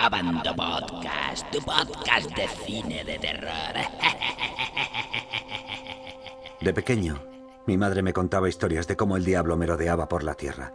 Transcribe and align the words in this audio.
Abando 0.00 0.54
Podcast, 0.54 1.50
tu 1.50 1.58
podcast 1.58 2.30
de 2.36 2.46
cine 2.64 3.02
de 3.02 3.18
terror. 3.18 3.50
De 6.60 6.72
pequeño, 6.72 7.20
mi 7.66 7.76
madre 7.76 8.02
me 8.02 8.12
contaba 8.12 8.48
historias 8.48 8.86
de 8.86 8.96
cómo 8.96 9.16
el 9.16 9.24
diablo 9.24 9.56
merodeaba 9.56 10.08
por 10.08 10.22
la 10.22 10.34
tierra. 10.34 10.72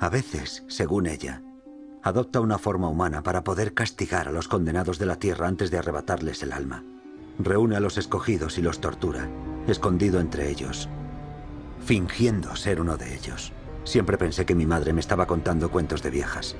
A 0.00 0.08
veces, 0.08 0.64
según 0.66 1.06
ella, 1.06 1.42
adopta 2.02 2.40
una 2.40 2.58
forma 2.58 2.88
humana 2.88 3.22
para 3.22 3.44
poder 3.44 3.72
castigar 3.72 4.26
a 4.26 4.32
los 4.32 4.48
condenados 4.48 4.98
de 4.98 5.06
la 5.06 5.16
tierra 5.16 5.46
antes 5.46 5.70
de 5.70 5.78
arrebatarles 5.78 6.42
el 6.42 6.52
alma. 6.52 6.82
Reúne 7.38 7.76
a 7.76 7.80
los 7.80 7.98
escogidos 7.98 8.58
y 8.58 8.62
los 8.62 8.80
tortura, 8.80 9.28
escondido 9.68 10.18
entre 10.18 10.50
ellos, 10.50 10.88
fingiendo 11.84 12.56
ser 12.56 12.80
uno 12.80 12.96
de 12.96 13.14
ellos. 13.14 13.52
Siempre 13.84 14.18
pensé 14.18 14.44
que 14.44 14.56
mi 14.56 14.66
madre 14.66 14.92
me 14.92 15.00
estaba 15.00 15.26
contando 15.26 15.70
cuentos 15.70 16.02
de 16.02 16.10
viejas. 16.10 16.56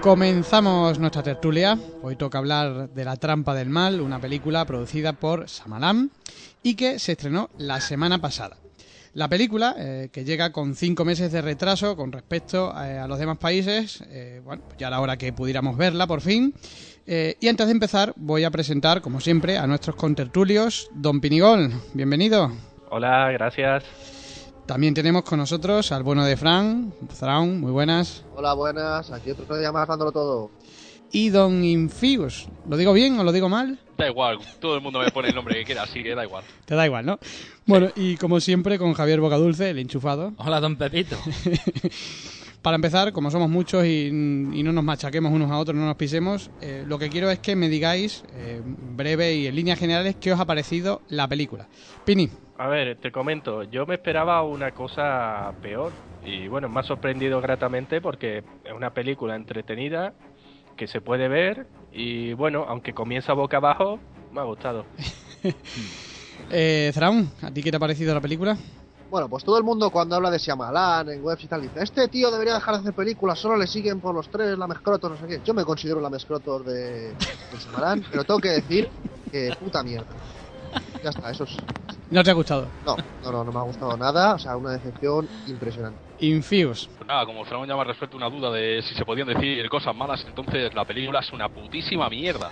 Comenzamos 0.00 0.98
nuestra 0.98 1.22
tertulia. 1.22 1.78
Hoy 2.02 2.16
toca 2.16 2.38
hablar 2.38 2.88
de 2.88 3.04
La 3.04 3.16
trampa 3.16 3.54
del 3.54 3.68
mal, 3.68 4.00
una 4.00 4.18
película 4.18 4.64
producida 4.64 5.12
por 5.12 5.46
Samalam 5.46 6.08
y 6.62 6.74
que 6.74 6.98
se 6.98 7.12
estrenó 7.12 7.50
la 7.58 7.82
semana 7.82 8.18
pasada. 8.18 8.56
La 9.12 9.28
película, 9.28 9.74
eh, 9.78 10.08
que 10.10 10.24
llega 10.24 10.52
con 10.52 10.74
cinco 10.74 11.04
meses 11.04 11.32
de 11.32 11.42
retraso 11.42 11.96
con 11.96 12.12
respecto 12.12 12.72
eh, 12.82 12.98
a 12.98 13.06
los 13.06 13.18
demás 13.18 13.36
países, 13.36 14.02
eh, 14.08 14.40
bueno, 14.42 14.62
ya 14.78 14.88
era 14.88 15.00
hora 15.00 15.18
que 15.18 15.34
pudiéramos 15.34 15.76
verla 15.76 16.06
por 16.06 16.22
fin. 16.22 16.54
Y 17.06 17.48
antes 17.48 17.66
de 17.66 17.72
empezar, 17.72 18.12
voy 18.14 18.44
a 18.44 18.52
presentar, 18.52 19.00
como 19.00 19.20
siempre, 19.20 19.58
a 19.58 19.66
nuestros 19.66 19.96
contertulios. 19.96 20.88
Don 20.94 21.20
Pinigol, 21.20 21.72
bienvenido. 21.92 22.52
Hola, 22.88 23.32
gracias. 23.32 23.82
También 24.70 24.94
tenemos 24.94 25.24
con 25.24 25.40
nosotros 25.40 25.90
al 25.90 26.04
bueno 26.04 26.24
de 26.24 26.36
Fran. 26.36 26.94
Fran, 27.08 27.58
muy 27.58 27.72
buenas. 27.72 28.24
Hola, 28.36 28.54
buenas. 28.54 29.10
Aquí 29.10 29.32
otro 29.32 29.58
día 29.58 29.72
más 29.72 29.88
dándolo 29.88 30.12
todo. 30.12 30.52
Y 31.10 31.30
Don 31.30 31.64
Infius. 31.64 32.46
¿Lo 32.68 32.76
digo 32.76 32.92
bien 32.92 33.18
o 33.18 33.24
lo 33.24 33.32
digo 33.32 33.48
mal? 33.48 33.80
Da 33.98 34.08
igual, 34.08 34.38
todo 34.60 34.76
el 34.76 34.80
mundo 34.80 35.00
me 35.00 35.10
pone 35.10 35.30
el 35.30 35.34
nombre 35.34 35.56
que 35.56 35.64
quiera, 35.64 35.82
así 35.82 36.04
que 36.04 36.14
da 36.14 36.22
igual. 36.22 36.44
Te 36.66 36.76
da 36.76 36.86
igual, 36.86 37.04
¿no? 37.04 37.18
Bueno, 37.66 37.88
y 37.96 38.16
como 38.16 38.38
siempre, 38.38 38.78
con 38.78 38.94
Javier 38.94 39.20
Bocadulce, 39.20 39.70
el 39.70 39.80
enchufado. 39.80 40.34
Hola, 40.36 40.60
don 40.60 40.76
Pepito. 40.76 41.16
Para 42.62 42.76
empezar, 42.76 43.12
como 43.12 43.32
somos 43.32 43.50
muchos 43.50 43.84
y, 43.84 44.06
y 44.06 44.62
no 44.62 44.72
nos 44.72 44.84
machaquemos 44.84 45.32
unos 45.32 45.50
a 45.50 45.58
otros, 45.58 45.76
no 45.76 45.84
nos 45.84 45.96
pisemos, 45.96 46.50
eh, 46.60 46.84
lo 46.86 46.96
que 46.96 47.08
quiero 47.08 47.28
es 47.30 47.40
que 47.40 47.56
me 47.56 47.68
digáis, 47.68 48.22
eh, 48.34 48.62
breve 48.64 49.34
y 49.34 49.46
en 49.48 49.56
líneas 49.56 49.80
generales, 49.80 50.14
qué 50.20 50.32
os 50.32 50.38
ha 50.38 50.44
parecido 50.44 51.02
la 51.08 51.26
película. 51.26 51.68
Pini, 52.04 52.28
A 52.60 52.68
ver, 52.68 52.98
te 53.00 53.10
comento, 53.10 53.62
yo 53.62 53.86
me 53.86 53.94
esperaba 53.94 54.42
una 54.42 54.72
cosa 54.72 55.50
peor 55.62 55.94
y 56.22 56.46
bueno, 56.46 56.68
me 56.68 56.80
ha 56.80 56.82
sorprendido 56.82 57.40
gratamente 57.40 58.02
porque 58.02 58.44
es 58.64 58.72
una 58.74 58.92
película 58.92 59.34
entretenida 59.34 60.12
que 60.76 60.86
se 60.86 61.00
puede 61.00 61.26
ver 61.28 61.66
y 61.90 62.34
bueno, 62.34 62.66
aunque 62.68 62.92
comienza 62.92 63.32
boca 63.32 63.56
abajo, 63.56 63.98
me 64.30 64.42
ha 64.42 64.44
gustado. 64.44 64.84
eh, 66.50 66.90
Thrawn, 66.92 67.30
¿a 67.40 67.50
ti 67.50 67.62
qué 67.62 67.70
te 67.70 67.78
ha 67.78 67.80
parecido 67.80 68.12
la 68.12 68.20
película? 68.20 68.58
Bueno, 69.08 69.30
pues 69.30 69.42
todo 69.42 69.56
el 69.56 69.64
mundo 69.64 69.90
cuando 69.90 70.16
habla 70.16 70.30
de 70.30 70.36
Shyamalan 70.36 71.08
en 71.08 71.24
webs 71.24 71.42
y 71.44 71.48
tal 71.48 71.62
dice, 71.62 71.82
este 71.82 72.08
tío 72.08 72.30
debería 72.30 72.52
dejar 72.52 72.74
de 72.74 72.80
hacer 72.82 72.92
películas, 72.92 73.38
solo 73.38 73.56
le 73.56 73.66
siguen 73.68 74.00
por 74.00 74.14
los 74.14 74.28
tres 74.28 74.58
la 74.58 74.66
Mescrotos, 74.68 75.10
no 75.10 75.16
sé 75.16 75.26
qué. 75.26 75.40
Yo 75.42 75.54
me 75.54 75.64
considero 75.64 75.98
la 75.98 76.10
Mescrotos 76.10 76.66
de, 76.66 77.14
de 77.14 77.58
Shyamalan, 77.58 78.04
pero 78.10 78.22
tengo 78.24 78.38
que 78.38 78.50
decir 78.50 78.90
que 79.32 79.50
puta 79.58 79.82
mierda. 79.82 80.14
Ya 81.02 81.08
está, 81.08 81.30
eso 81.30 81.44
es... 81.44 81.56
¿No 82.10 82.24
te 82.24 82.30
ha 82.30 82.34
gustado? 82.34 82.66
No, 82.84 82.96
no, 83.22 83.30
no, 83.30 83.44
no 83.44 83.52
me 83.52 83.58
ha 83.58 83.62
gustado 83.62 83.96
nada, 83.96 84.34
o 84.34 84.38
sea, 84.38 84.56
una 84.56 84.72
decepción 84.72 85.28
impresionante. 85.46 85.98
Infuse. 86.18 86.88
Pues 86.98 87.06
nada, 87.06 87.24
como 87.24 87.44
Fran 87.44 87.66
ya 87.66 87.74
me 87.76 87.82
ha 87.82 87.84
resuelto 87.84 88.16
una 88.16 88.28
duda 88.28 88.50
de 88.50 88.82
si 88.82 88.94
se 88.94 89.04
podían 89.04 89.28
decir 89.28 89.68
cosas 89.68 89.94
malas, 89.94 90.24
entonces 90.26 90.74
la 90.74 90.84
película 90.84 91.20
es 91.20 91.32
una 91.32 91.48
putísima 91.48 92.08
mierda. 92.10 92.50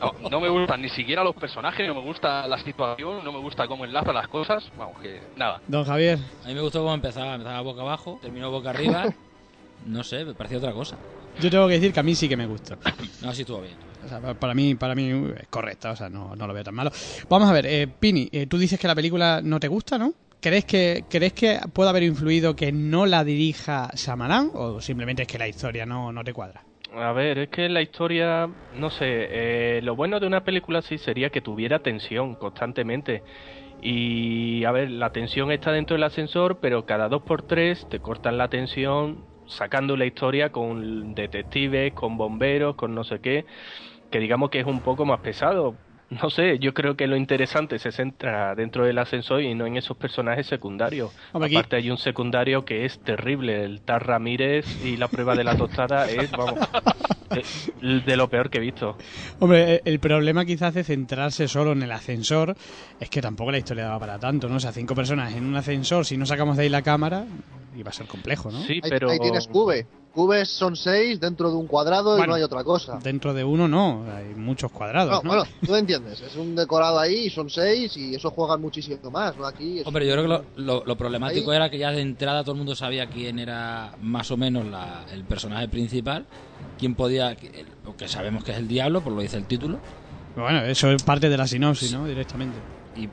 No, 0.00 0.28
no 0.30 0.40
me 0.40 0.48
gustan 0.48 0.82
ni 0.82 0.88
siquiera 0.90 1.22
los 1.22 1.34
personajes, 1.36 1.86
no 1.86 1.94
me 1.94 2.02
gusta 2.02 2.46
la 2.48 2.58
situación, 2.58 3.24
no 3.24 3.32
me 3.32 3.38
gusta 3.38 3.66
cómo 3.66 3.84
enlaza 3.84 4.12
las 4.12 4.28
cosas. 4.28 4.64
Vamos, 4.76 4.98
que 5.00 5.20
nada. 5.36 5.60
Don 5.68 5.84
Javier. 5.84 6.18
A 6.44 6.48
mí 6.48 6.54
me 6.54 6.60
gustó 6.60 6.80
cómo 6.80 6.92
empezaba. 6.92 7.34
Empezaba 7.34 7.60
boca 7.60 7.82
abajo, 7.82 8.18
terminó 8.20 8.50
boca 8.50 8.70
arriba. 8.70 9.04
No 9.86 10.04
sé, 10.04 10.26
me 10.26 10.34
pareció 10.34 10.58
otra 10.58 10.72
cosa. 10.72 10.98
Yo 11.40 11.50
tengo 11.50 11.66
que 11.68 11.74
decir 11.74 11.92
que 11.92 12.00
a 12.00 12.02
mí 12.02 12.14
sí 12.14 12.28
que 12.28 12.36
me 12.36 12.46
gustó. 12.46 12.76
No, 13.22 13.32
sí 13.34 13.42
estuvo 13.42 13.60
bien. 13.60 13.74
O 14.04 14.08
sea, 14.08 14.20
pa- 14.20 14.34
para 14.34 14.54
mí, 14.54 14.74
para 14.76 14.94
mí 14.94 15.12
uh, 15.12 15.34
es 15.38 15.48
correcta, 15.48 15.90
o 15.90 15.96
sea, 15.96 16.08
no, 16.08 16.34
no 16.34 16.46
lo 16.46 16.54
veo 16.54 16.64
tan 16.64 16.74
malo. 16.74 16.90
Vamos 17.28 17.48
a 17.50 17.52
ver, 17.52 17.66
eh, 17.66 17.86
Pini, 17.86 18.28
eh, 18.32 18.46
tú 18.46 18.56
dices 18.58 18.78
que 18.80 18.88
la 18.88 18.94
película 18.94 19.40
no 19.42 19.60
te 19.60 19.68
gusta, 19.68 19.98
¿no? 19.98 20.14
¿Crees 20.40 20.64
que, 20.64 21.04
¿Crees 21.08 21.34
que 21.34 21.58
puede 21.74 21.90
haber 21.90 22.02
influido 22.04 22.56
que 22.56 22.72
no 22.72 23.04
la 23.04 23.24
dirija 23.24 23.90
Samaran 23.94 24.50
o 24.54 24.80
simplemente 24.80 25.22
es 25.22 25.28
que 25.28 25.38
la 25.38 25.46
historia 25.48 25.84
no, 25.84 26.12
no 26.12 26.24
te 26.24 26.32
cuadra? 26.32 26.64
A 26.94 27.12
ver, 27.12 27.38
es 27.38 27.48
que 27.50 27.68
la 27.68 27.82
historia, 27.82 28.48
no 28.78 28.90
sé, 28.90 29.04
eh, 29.06 29.80
lo 29.82 29.94
bueno 29.96 30.18
de 30.18 30.26
una 30.26 30.42
película 30.42 30.80
sí 30.80 30.96
sería 30.96 31.28
que 31.30 31.42
tuviera 31.42 31.78
tensión 31.80 32.34
constantemente. 32.36 33.22
Y 33.82 34.64
a 34.64 34.72
ver, 34.72 34.90
la 34.90 35.10
tensión 35.10 35.52
está 35.52 35.72
dentro 35.72 35.94
del 35.94 36.04
ascensor, 36.04 36.58
pero 36.60 36.84
cada 36.86 37.08
dos 37.08 37.22
por 37.22 37.42
tres 37.42 37.86
te 37.90 38.00
cortan 38.00 38.36
la 38.38 38.48
tensión 38.48 39.24
sacando 39.50 39.96
la 39.96 40.06
historia 40.06 40.52
con 40.52 41.14
detectives, 41.14 41.92
con 41.94 42.16
bomberos, 42.16 42.76
con 42.76 42.94
no 42.94 43.04
sé 43.04 43.20
qué, 43.20 43.46
que 44.10 44.20
digamos 44.20 44.50
que 44.50 44.60
es 44.60 44.66
un 44.66 44.82
poco 44.82 45.06
más 45.06 45.20
pesado. 45.20 45.82
No 46.10 46.28
sé, 46.28 46.58
yo 46.58 46.74
creo 46.74 46.96
que 46.96 47.06
lo 47.06 47.16
interesante 47.16 47.78
se 47.78 47.92
centra 47.92 48.54
dentro 48.56 48.84
del 48.84 48.98
ascensor 48.98 49.42
y 49.42 49.54
no 49.54 49.64
en 49.66 49.76
esos 49.76 49.96
personajes 49.96 50.46
secundarios. 50.48 51.12
Hombre, 51.32 51.46
aquí- 51.46 51.56
Aparte 51.56 51.76
hay 51.76 51.90
un 51.90 51.98
secundario 51.98 52.64
que 52.64 52.84
es 52.84 52.98
terrible, 52.98 53.64
el 53.64 53.80
Tar 53.80 54.06
Ramírez 54.06 54.66
y 54.84 54.96
la 54.96 55.06
prueba 55.06 55.36
de 55.36 55.44
la 55.44 55.56
tostada 55.56 56.04
es, 56.10 56.30
vamos, 56.32 56.58
de, 57.80 58.00
de 58.00 58.16
lo 58.16 58.28
peor 58.28 58.50
que 58.50 58.58
he 58.58 58.60
visto. 58.60 58.96
Hombre, 59.38 59.74
eh, 59.76 59.82
el 59.84 60.00
problema 60.00 60.44
quizás 60.44 60.74
de 60.74 60.82
centrarse 60.82 61.46
solo 61.46 61.72
en 61.72 61.82
el 61.84 61.92
ascensor 61.92 62.56
es 62.98 63.08
que 63.08 63.22
tampoco 63.22 63.52
la 63.52 63.58
historia 63.58 63.84
daba 63.84 64.00
para 64.00 64.18
tanto, 64.18 64.48
¿no? 64.48 64.56
O 64.56 64.60
sea, 64.60 64.72
cinco 64.72 64.96
personas 64.96 65.32
en 65.34 65.44
un 65.46 65.54
ascensor, 65.54 66.04
si 66.04 66.16
no 66.16 66.26
sacamos 66.26 66.56
de 66.56 66.64
ahí 66.64 66.68
la 66.68 66.82
cámara, 66.82 67.24
iba 67.76 67.90
a 67.90 67.92
ser 67.92 68.06
complejo, 68.08 68.50
¿no? 68.50 68.58
Sí, 68.64 68.80
Ahí, 68.82 68.90
pero 68.90 69.10
ahí 69.10 69.18
tienes 69.20 69.46
Cube. 69.46 69.86
Cubes 70.12 70.48
son 70.48 70.74
seis 70.74 71.20
dentro 71.20 71.50
de 71.50 71.56
un 71.56 71.66
cuadrado 71.68 72.18
y 72.22 72.26
no 72.26 72.34
hay 72.34 72.42
otra 72.42 72.64
cosa. 72.64 72.98
Dentro 73.02 73.32
de 73.32 73.44
uno 73.44 73.68
no, 73.68 74.04
hay 74.12 74.34
muchos 74.34 74.70
cuadrados, 74.72 75.12
No, 75.12 75.22
¿no? 75.22 75.28
bueno, 75.28 75.44
tú 75.64 75.74
entiendes, 75.76 76.20
es 76.20 76.34
un 76.34 76.56
decorado 76.56 76.98
ahí 76.98 77.26
y 77.26 77.30
son 77.30 77.48
seis 77.48 77.96
y 77.96 78.14
eso 78.16 78.30
juegan 78.30 78.60
muchísimo 78.60 79.10
más, 79.10 79.36
¿no? 79.36 79.46
Aquí 79.46 79.78
es- 79.78 79.86
Hombre, 79.86 80.06
yo 80.06 80.12
creo 80.14 80.24
que 80.24 80.28
lo, 80.28 80.44
lo- 80.56 80.82
lo 80.84 80.96
problemático 80.96 81.50
Ahí- 81.52 81.56
era 81.56 81.70
que 81.70 81.78
ya 81.78 81.92
de 81.92 82.00
entrada 82.00 82.42
todo 82.42 82.52
el 82.52 82.58
mundo 82.58 82.74
sabía 82.74 83.06
quién 83.06 83.38
era 83.38 83.92
más 84.00 84.30
o 84.32 84.36
menos 84.36 84.66
la- 84.66 85.04
el 85.12 85.24
personaje 85.24 85.68
principal, 85.68 86.26
quién 86.78 86.96
podía, 86.96 87.36
que- 87.36 87.64
porque 87.84 88.08
sabemos 88.08 88.42
que 88.42 88.50
es 88.50 88.58
el 88.58 88.66
diablo, 88.66 89.00
por 89.02 89.12
lo 89.12 89.22
dice 89.22 89.36
el 89.36 89.44
título, 89.46 89.78
Bueno, 90.34 90.62
eso 90.62 90.90
es 90.90 91.02
parte 91.02 91.28
de 91.28 91.36
la 91.36 91.46
sinopsis, 91.46 91.92
¿no? 91.92 92.04
Directamente. 92.06 92.58
y- 92.96 93.06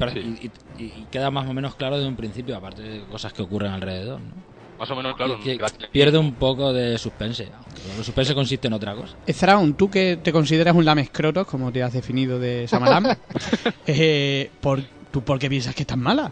y- 0.48 0.52
y 0.84 1.06
queda 1.12 1.30
más 1.30 1.48
o 1.48 1.54
menos 1.54 1.76
claro 1.76 1.98
desde 1.98 2.10
un 2.10 2.16
principio, 2.16 2.56
aparte 2.58 2.82
de 2.82 3.02
cosas 3.06 3.34
que 3.34 3.44
ocurren 3.44 3.72
alrededor, 3.72 4.20
¿no? 4.20 4.57
Más 4.80 4.90
o 4.92 4.96
menos, 4.96 5.16
claro. 5.16 5.38
Que- 5.40 5.44
que 5.44 5.58
gracias. 5.58 5.90
pierde 5.92 6.18
un 6.18 6.34
poco 6.36 6.72
de 6.72 6.98
suspense, 6.98 7.50
aunque 7.54 7.98
el 7.98 8.04
suspense 8.04 8.36
consiste 8.36 8.68
en 8.68 8.74
otra 8.74 8.94
cosa. 8.96 9.16
Thrawn, 9.26 9.74
tú 9.74 9.90
que 9.90 10.18
te 10.18 10.32
consideras 10.32 10.76
un 10.76 10.86
lamescrotos, 10.86 11.48
como 11.48 11.72
te 11.72 11.82
has 11.84 11.94
definido 11.94 12.38
de 12.40 12.68
Samalam, 12.68 13.06
eh, 13.88 14.50
¿por, 14.62 14.82
¿tú 15.12 15.22
por 15.24 15.40
qué 15.40 15.50
piensas 15.50 15.74
que 15.76 15.84
es 15.84 15.88
tan 15.88 16.00
mala? 16.00 16.32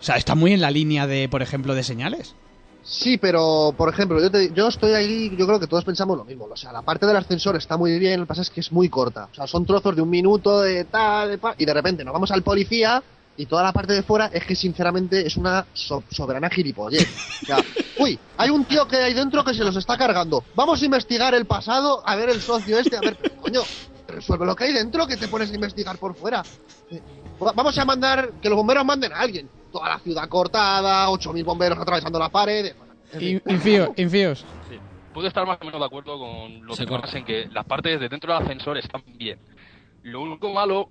O 0.00 0.04
sea, 0.04 0.16
está 0.16 0.34
muy 0.34 0.52
en 0.52 0.60
la 0.60 0.70
línea 0.70 1.06
de, 1.06 1.28
por 1.28 1.42
ejemplo, 1.42 1.74
de 1.74 1.82
señales. 1.84 2.34
Sí, 2.84 3.16
pero 3.18 3.72
por 3.76 3.88
ejemplo, 3.88 4.20
yo, 4.20 4.28
te- 4.30 4.50
yo 4.52 4.66
estoy 4.66 4.92
ahí, 4.94 5.30
yo 5.36 5.46
creo 5.46 5.60
que 5.60 5.68
todos 5.68 5.84
pensamos 5.84 6.16
lo 6.16 6.24
mismo. 6.24 6.46
O 6.50 6.56
sea, 6.56 6.72
la 6.72 6.82
parte 6.82 7.06
del 7.06 7.16
ascensor 7.16 7.54
está 7.56 7.76
muy 7.76 7.96
bien, 8.00 8.18
lo 8.18 8.26
que 8.26 8.30
pasa 8.30 8.42
es 8.42 8.50
que 8.50 8.58
es 8.60 8.72
muy 8.72 8.88
corta. 8.88 9.28
O 9.30 9.34
sea, 9.34 9.46
son 9.46 9.64
trozos 9.64 9.94
de 9.94 10.02
un 10.02 10.10
minuto 10.10 10.60
de 10.62 10.84
tal, 10.86 11.30
de 11.30 11.38
pa, 11.38 11.54
y 11.56 11.64
de 11.64 11.74
repente 11.74 12.04
nos 12.04 12.12
vamos 12.12 12.32
al 12.32 12.42
policía 12.42 13.00
y 13.36 13.46
toda 13.46 13.62
la 13.62 13.72
parte 13.72 13.92
de 13.94 14.02
fuera 14.02 14.26
es 14.26 14.44
que 14.44 14.54
sinceramente 14.54 15.26
es 15.26 15.36
una 15.36 15.66
so- 15.72 16.04
soberana 16.10 16.50
gilipollez. 16.50 17.08
O 17.42 17.46
sea, 17.46 17.56
uy, 17.98 18.18
hay 18.36 18.50
un 18.50 18.64
tío 18.64 18.86
que 18.86 18.96
hay 18.96 19.14
dentro 19.14 19.42
que 19.44 19.54
se 19.54 19.64
los 19.64 19.74
está 19.76 19.96
cargando. 19.96 20.44
Vamos 20.54 20.82
a 20.82 20.84
investigar 20.84 21.34
el 21.34 21.46
pasado, 21.46 22.02
a 22.06 22.14
ver 22.16 22.28
el 22.30 22.40
socio 22.40 22.78
este, 22.78 22.96
a 22.96 23.00
ver, 23.00 23.16
coño, 23.40 23.62
resuelve 24.08 24.44
lo 24.46 24.54
que 24.54 24.64
hay 24.64 24.72
dentro 24.72 25.06
que 25.06 25.16
te 25.16 25.28
pones 25.28 25.50
a 25.50 25.54
investigar 25.54 25.96
por 25.98 26.14
fuera. 26.14 26.42
Eh, 26.90 27.00
va- 27.42 27.52
Vamos 27.52 27.76
a 27.78 27.84
mandar, 27.84 28.32
que 28.42 28.48
los 28.48 28.56
bomberos 28.56 28.84
manden 28.84 29.12
a 29.12 29.20
alguien. 29.20 29.48
Toda 29.72 29.88
la 29.88 29.98
ciudad 30.00 30.28
cortada, 30.28 31.08
8.000 31.08 31.44
bomberos 31.44 31.78
atravesando 31.78 32.18
la 32.18 32.28
pared. 32.28 32.74
In- 33.18 33.42
Infíos, 33.46 33.88
infíos. 33.96 34.44
Sí. 34.68 34.76
Puedo 35.14 35.28
estar 35.28 35.46
más 35.46 35.58
o 35.60 35.64
menos 35.64 35.80
de 35.80 35.86
acuerdo 35.86 36.18
con 36.18 36.66
los 36.66 36.76
Se 36.76 36.84
demás 36.84 37.00
corta. 37.02 37.18
en 37.18 37.24
que 37.24 37.46
las 37.52 37.64
partes 37.66 37.98
de 38.00 38.08
dentro 38.10 38.32
del 38.34 38.42
ascensor 38.42 38.76
están 38.78 39.02
bien. 39.16 39.38
Lo 40.02 40.20
único 40.22 40.50
malo 40.52 40.88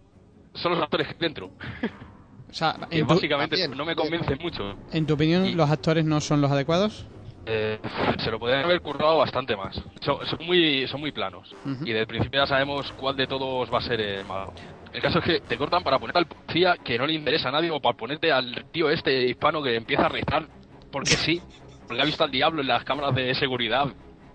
son 0.55 0.73
los 0.73 0.81
actores 0.81 1.07
dentro, 1.19 1.51
O 2.51 2.53
sea, 2.53 2.75
que 2.89 2.99
tu, 2.99 3.05
básicamente 3.05 3.57
también, 3.57 3.77
no 3.77 3.85
me 3.85 3.95
bien. 3.95 4.09
convencen 4.09 4.37
mucho. 4.41 4.75
en 4.91 5.05
tu 5.05 5.13
opinión, 5.13 5.55
¿los 5.55 5.69
actores 5.69 6.05
no 6.05 6.19
son 6.19 6.41
los 6.41 6.51
adecuados? 6.51 7.05
Eh, 7.45 7.79
se 8.23 8.29
lo 8.29 8.37
podrían 8.39 8.65
haber 8.65 8.81
currado 8.81 9.17
bastante 9.17 9.55
más. 9.55 9.75
Son, 10.01 10.17
son 10.27 10.45
muy, 10.45 10.87
son 10.87 10.99
muy 10.99 11.11
planos. 11.11 11.51
Ujú. 11.65 11.83
Y 11.83 11.87
desde 11.87 12.01
el 12.01 12.07
principio 12.07 12.41
ya 12.41 12.47
sabemos 12.47 12.91
cuál 12.93 13.15
de 13.15 13.25
todos 13.25 13.73
va 13.73 13.79
a 13.79 13.81
ser 13.81 13.99
el 13.99 14.25
malo. 14.25 14.53
El 14.93 15.01
caso 15.01 15.19
es 15.19 15.25
que 15.25 15.39
te 15.39 15.57
cortan 15.57 15.81
para 15.83 15.97
ponerte 15.97 16.19
al 16.19 16.27
policía 16.27 16.75
que 16.83 16.97
no 16.97 17.07
le 17.07 17.13
interesa 17.13 17.49
a 17.49 17.51
nadie 17.53 17.71
o 17.71 17.79
para 17.79 17.97
ponerte 17.97 18.31
al 18.31 18.65
tío 18.71 18.89
este 18.89 19.27
hispano 19.27 19.63
que 19.63 19.75
empieza 19.75 20.05
a 20.05 20.09
rezar 20.09 20.45
porque 20.91 21.11
sí, 21.11 21.41
porque 21.87 22.01
ha 22.01 22.05
visto 22.05 22.23
al 22.23 22.31
diablo 22.31 22.61
en 22.61 22.67
las 22.67 22.83
cámaras 22.83 23.15
de 23.15 23.33
seguridad. 23.35 23.87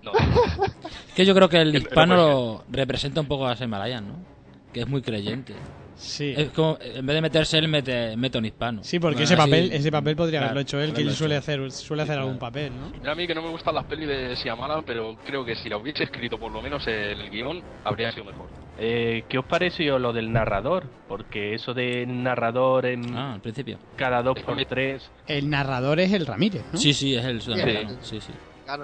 No, 0.03 0.13
Que 1.15 1.25
yo 1.25 1.35
creo 1.35 1.49
que 1.49 1.61
el 1.61 1.75
hispano 1.77 2.17
lo 2.17 2.65
representa 2.71 3.21
un 3.21 3.27
poco 3.27 3.47
a 3.47 3.57
Semalayan, 3.57 4.09
¿no? 4.09 4.15
Que 4.73 4.81
es 4.81 4.89
muy 4.89 5.03
creyente. 5.03 5.55
Sí. 5.97 6.35
Es 6.37 6.51
como, 6.51 6.77
en 6.81 7.07
vez 7.07 7.15
de 7.15 7.21
meterse 7.23 7.57
él, 7.59 7.69
mete, 7.69 8.17
mete 8.17 8.37
un 8.39 8.45
hispano. 8.45 8.85
Sí, 8.85 8.99
porque 8.99 9.15
Bueno, 9.17 9.25
ese 9.25 9.35
así- 9.35 9.43
papel, 9.51 9.73
ese 9.73 9.91
papel 9.91 10.15
podría 10.17 10.41
Claro, 10.41 10.51
haberlo 10.51 10.61
hecho 10.61 10.81
él, 10.81 10.93
que 10.93 11.01
él 11.01 11.11
suele 11.13 11.35
hecho. 11.37 11.41
hacer, 11.41 11.73
suele 11.73 12.03
hacer 12.03 12.17
Sí, 12.17 12.21
algún 12.21 12.39
claro. 12.39 12.53
papel, 12.53 12.73
¿no? 12.79 12.91
Mira, 12.99 13.13
a 13.13 13.15
mí 13.15 13.27
que 13.27 13.35
no 13.35 13.43
me 13.43 13.49
gustan 13.49 13.75
las 13.75 13.85
pelis 13.87 14.07
de 14.07 14.35
Shyamalan, 14.37 14.85
pero 14.85 15.17
creo 15.27 15.45
que 15.45 15.55
si 15.57 15.69
la 15.71 15.79
hubiese 15.79 16.05
escrito 16.05 16.39
por 16.39 16.53
lo 16.53 16.61
menos 16.61 16.87
el 16.87 17.31
guion, 17.31 17.63
habría 17.85 18.13
sido 18.13 18.27
mejor. 18.27 18.47
Eh, 18.79 19.25
¿Qué 19.27 19.39
os 19.39 19.45
pareció 19.47 19.99
lo 19.99 20.13
del 20.13 20.31
narrador? 20.31 20.85
Porque 21.09 21.55
eso 21.55 21.73
de 21.73 22.05
narrador 22.07 22.85
en 22.85 23.15
Ah, 23.17 23.35
al 23.35 23.41
principio. 23.41 23.79
cada 23.97 24.23
dos 24.23 24.39
por 24.41 24.63
tres. 24.67 25.11
El 25.27 25.49
narrador 25.49 25.99
es 26.01 26.13
el 26.13 26.27
Ramírez, 26.27 26.63
¿no? 26.73 26.79
Sí, 26.79 26.93
sí, 26.93 27.15
es 27.15 27.25
el 27.25 27.41
sudamericano. 27.41 27.97
Sí, 28.03 28.21
sí. 28.21 28.33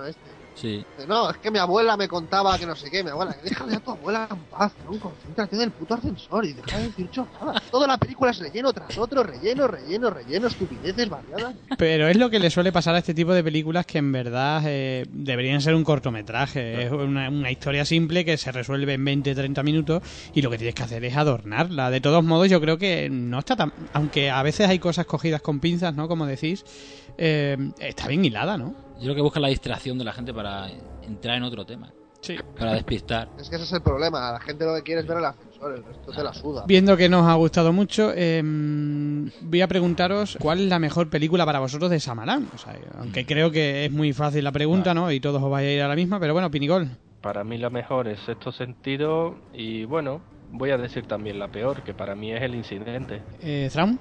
Este. 0.07 0.21
Sí. 0.55 0.85
No, 1.09 1.31
es 1.31 1.39
que 1.39 1.51
mi 1.51 1.59
abuela 1.59 1.97
me 1.97 2.09
contaba 2.09 2.59
que 2.59 2.67
no 2.67 2.77
sé 2.77 2.91
qué, 2.91 3.03
mi 3.03 3.11
abuela, 3.11 3.33
que 3.33 3.49
déjale 3.49 3.77
a 3.77 3.81
tu 3.81 3.91
abuela 3.91 4.29
en 4.31 4.39
paz, 4.45 4.73
¿no? 4.85 4.99
Concéntrate 4.99 5.57
en 5.57 5.63
el 5.63 5.71
puto 5.71 5.95
ascensor 5.95 6.45
y 6.45 6.53
deja 6.53 6.79
de 6.79 6.85
decir 6.89 7.11
chorradas. 7.11 7.63
Toda 7.71 7.87
la 7.87 7.97
película 7.97 8.31
es 8.31 8.39
relleno 8.39 8.73
tras 8.73 8.97
otro, 8.99 9.23
relleno, 9.23 9.67
relleno, 9.67 10.11
relleno, 10.11 10.49
estupideces 10.49 11.09
variadas. 11.09 11.55
Pero 11.79 12.07
es 12.07 12.17
lo 12.17 12.29
que 12.31 12.39
le 12.39 12.51
suele 12.51 12.71
pasar 12.71 12.95
a 12.95 12.99
este 12.99 13.15
tipo 13.15 13.33
de 13.33 13.43
películas 13.43 13.87
que 13.87 13.99
en 13.99 14.13
verdad 14.13 14.63
eh, 14.67 15.07
deberían 15.11 15.61
ser 15.63 15.75
un 15.75 15.85
cortometraje. 15.85 16.85
Es 16.85 16.93
una, 16.93 17.29
una 17.31 17.51
historia 17.51 17.85
simple 17.85 18.25
que 18.25 18.37
se 18.37 18.53
resuelve 18.53 18.93
en 18.93 19.05
20-30 19.05 19.65
minutos 19.65 20.03
y 20.35 20.43
lo 20.43 20.51
que 20.51 20.59
tienes 20.59 20.75
que 20.75 20.83
hacer 20.83 21.05
es 21.05 21.17
adornarla. 21.17 21.91
De 21.91 22.01
todos 22.01 22.23
modos, 22.23 22.51
yo 22.51 22.61
creo 22.61 22.79
que 22.79 23.09
no 23.11 23.39
está 23.39 23.57
tan... 23.57 23.73
Aunque 23.95 24.31
a 24.31 24.43
veces 24.43 24.69
hay 24.69 24.79
cosas 24.79 25.07
cogidas 25.07 25.41
con 25.41 25.61
pinzas, 25.61 25.95
¿no? 25.95 26.09
Como 26.09 26.27
decís, 26.27 26.65
eh, 27.19 27.57
está 27.79 28.09
bien 28.09 28.25
hilada, 28.25 28.59
¿no? 28.59 28.92
Yo 29.03 29.07
creo 29.07 29.17
que 29.17 29.23
busca 29.23 29.41
la 29.41 29.49
distracción 29.49 29.99
de 29.99 30.05
la 30.05 30.13
gente 30.13 30.33
para 30.33 30.71
entrar 31.03 31.37
en 31.37 31.43
otro 31.43 31.67
tema. 31.67 31.93
Sí. 32.21 32.37
Para 32.57 32.75
despistar. 32.75 33.29
Es 33.37 33.51
que 33.51 33.57
ese 33.57 33.65
es 33.65 33.73
el 33.73 33.83
problema, 33.83 34.31
la 34.31 34.39
gente 34.39 34.65
lo 34.65 34.77
que 34.77 34.83
quiere 34.83 35.01
es 35.01 35.07
ver 35.09 35.19
el 35.19 35.25
ascensor, 35.25 35.75
el 35.75 35.83
resto 35.83 36.13
te 36.13 36.23
la 36.23 36.33
suda. 36.33 36.65
Viendo 36.69 36.97
que 36.97 37.09
nos 37.09 37.27
ha 37.27 37.35
gustado 37.35 37.73
mucho, 37.73 38.13
eh, 38.15 38.41
voy 38.45 39.61
a 39.61 39.67
preguntaros 39.67 40.39
cuál 40.41 40.61
es 40.61 40.69
la 40.69 40.79
mejor 40.79 41.11
película 41.11 41.45
para 41.45 41.59
vosotros 41.59 41.91
de 41.91 41.99
Samalán. 41.99 42.49
O 42.55 42.59
sea, 42.59 42.79
aunque 42.97 43.27
creo 43.27 43.51
que 43.51 43.87
es 43.87 43.91
muy 43.91 44.13
fácil 44.13 44.45
la 44.45 44.53
pregunta, 44.53 44.95
¿no? 44.95 45.11
Y 45.11 45.19
todos 45.19 45.43
os 45.43 45.51
vais 45.51 45.67
a 45.67 45.73
ir 45.73 45.83
a 45.83 45.89
la 45.89 45.97
misma, 45.97 46.21
pero 46.21 46.33
bueno, 46.33 46.49
Pinigol. 46.49 46.97
Para 47.21 47.43
mí 47.43 47.59
la 47.59 47.71
mejor 47.71 48.07
es 48.07 48.21
sexto 48.21 48.53
sentido 48.53 49.35
y 49.53 49.85
bueno, 49.85 50.21
voy 50.53 50.71
a 50.71 50.79
decir 50.79 51.09
también 51.09 51.41
la 51.41 51.49
peor, 51.49 51.83
que 51.83 51.93
para 51.93 52.15
mí 52.15 52.31
es 52.31 52.41
el 52.41 52.55
incidente. 52.55 53.21
Eh, 53.41 53.69
Thrawn. 53.73 53.99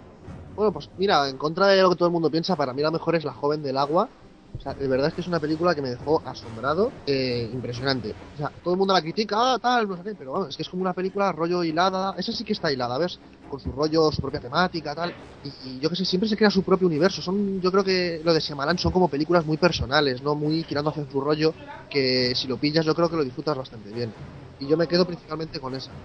Bueno, 0.55 0.71
pues 0.71 0.91
mira, 0.99 1.27
en 1.27 1.37
contra 1.37 1.67
de 1.67 1.81
lo 1.81 1.89
que 1.89 1.95
todo 1.95 2.07
el 2.07 2.13
mundo 2.13 2.29
piensa, 2.29 2.55
para 2.55 2.71
mí 2.71 2.83
la 2.83 2.91
mejor 2.91 3.15
es 3.15 3.23
La 3.23 3.33
joven 3.33 3.63
del 3.63 3.77
agua. 3.77 4.09
O 4.53 4.59
sea, 4.59 4.73
de 4.75 4.87
verdad 4.87 5.07
es 5.07 5.13
que 5.15 5.21
es 5.21 5.27
una 5.27 5.39
película 5.39 5.73
que 5.73 5.81
me 5.81 5.89
dejó 5.89 6.21
asombrado, 6.27 6.95
eh, 7.05 7.49
impresionante. 7.51 8.17
O 8.33 8.37
sea, 8.37 8.53
todo 8.61 8.73
el 8.73 8.77
mundo 8.77 8.93
la 8.93 9.01
critica, 9.01 9.53
ah, 9.53 9.59
tal, 9.59 9.87
no 9.87 9.97
sé 9.97 10.03
qué, 10.03 10.15
pero 10.15 10.31
bueno, 10.31 10.47
es 10.47 10.55
que 10.55 10.61
es 10.63 10.69
como 10.69 10.81
una 10.81 10.93
película 10.93 11.31
rollo 11.31 11.63
hilada. 11.63 12.13
Esa 12.17 12.31
sí 12.31 12.43
que 12.43 12.53
está 12.53 12.71
hilada, 12.71 12.97
¿ves? 12.97 13.21
Con 13.47 13.59
su 13.59 13.71
rollo, 13.71 14.11
su 14.11 14.21
propia 14.21 14.39
temática, 14.39 14.93
tal. 14.93 15.15
Y, 15.41 15.77
y 15.77 15.79
yo 15.79 15.89
que 15.89 15.95
sé, 15.95 16.05
siempre 16.05 16.29
se 16.29 16.37
crea 16.37 16.51
su 16.51 16.63
propio 16.63 16.87
universo. 16.87 17.21
Son, 17.21 17.59
yo 17.61 17.71
creo 17.71 17.83
que 17.83 18.21
lo 18.23 18.33
de 18.33 18.39
Shyamalan 18.41 18.77
son 18.77 18.91
como 18.91 19.09
películas 19.09 19.45
muy 19.45 19.57
personales, 19.57 20.21
¿no? 20.21 20.35
Muy 20.35 20.63
girando 20.63 20.89
hacia 20.91 21.05
su 21.09 21.19
rollo, 21.21 21.55
que 21.89 22.33
si 22.35 22.47
lo 22.47 22.59
pillas 22.59 22.85
yo 22.85 22.93
creo 22.95 23.09
que 23.09 23.15
lo 23.17 23.23
disfrutas 23.23 23.57
bastante 23.57 23.91
bien. 23.93 24.15
Y 24.57 24.67
yo 24.67 24.77
me 24.77 24.87
quedo 24.87 25.05
principalmente 25.07 25.59
con 25.59 25.73
esa. 25.75 25.95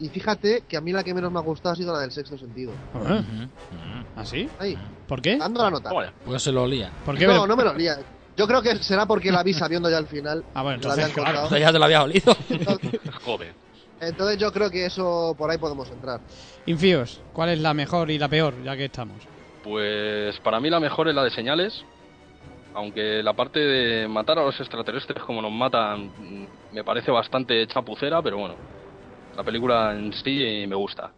Y 0.00 0.08
fíjate 0.08 0.64
que 0.68 0.76
a 0.76 0.80
mí 0.80 0.92
la 0.92 1.04
que 1.04 1.14
menos 1.14 1.30
me 1.30 1.38
ha 1.38 1.42
gustado 1.42 1.74
ha 1.74 1.76
sido 1.76 1.92
la 1.92 2.00
del 2.00 2.10
sexto 2.10 2.36
sentido. 2.36 2.72
Ah. 2.94 3.22
¿Así? 4.16 4.48
Ahí, 4.58 4.76
¿Por 5.06 5.22
qué? 5.22 5.36
dando 5.36 5.62
la 5.62 5.70
nota. 5.70 5.90
Pues 6.24 6.42
se 6.42 6.52
lo 6.52 6.64
olía. 6.64 6.90
¿Por 7.04 7.16
qué? 7.16 7.26
No, 7.26 7.46
no 7.46 7.56
me 7.56 7.64
lo 7.64 7.74
lía. 7.74 7.98
Yo 8.36 8.46
creo 8.46 8.62
que 8.62 8.76
será 8.82 9.06
porque 9.06 9.30
la 9.30 9.42
vi 9.42 9.52
sabiendo 9.52 9.90
ya 9.90 9.98
al 9.98 10.06
final. 10.06 10.44
Ah, 10.54 10.62
bueno, 10.62 10.80
la 10.82 10.94
entonces, 10.94 11.12
claro. 11.14 11.48
Ya 11.56 11.72
te 11.72 11.78
lo 11.78 11.84
había 11.84 12.02
olido. 12.02 12.34
joder. 13.24 13.54
Entonces 14.00 14.38
yo 14.38 14.52
creo 14.52 14.68
que 14.68 14.86
eso 14.86 15.34
por 15.38 15.50
ahí 15.50 15.58
podemos 15.58 15.88
entrar. 15.90 16.20
Infíos, 16.66 17.20
¿cuál 17.32 17.50
es 17.50 17.60
la 17.60 17.72
mejor 17.72 18.10
y 18.10 18.18
la 18.18 18.28
peor, 18.28 18.54
ya 18.64 18.76
que 18.76 18.86
estamos? 18.86 19.16
Pues 19.62 20.38
para 20.40 20.58
mí 20.58 20.70
la 20.70 20.80
mejor 20.80 21.08
es 21.08 21.14
la 21.14 21.22
de 21.22 21.30
señales. 21.30 21.84
Aunque 22.74 23.22
la 23.22 23.34
parte 23.34 23.60
de 23.60 24.08
matar 24.08 24.38
a 24.38 24.44
los 24.44 24.58
extraterrestres 24.58 25.22
como 25.22 25.42
nos 25.42 25.52
matan 25.52 26.06
mm, 26.06 26.46
me 26.72 26.82
parece 26.82 27.10
bastante 27.10 27.66
chapucera, 27.66 28.22
pero 28.22 28.38
bueno, 28.38 28.54
la 29.36 29.42
película 29.44 29.94
en 29.94 30.12
sí 30.12 30.64
me 30.68 30.74
gusta. 30.76 31.12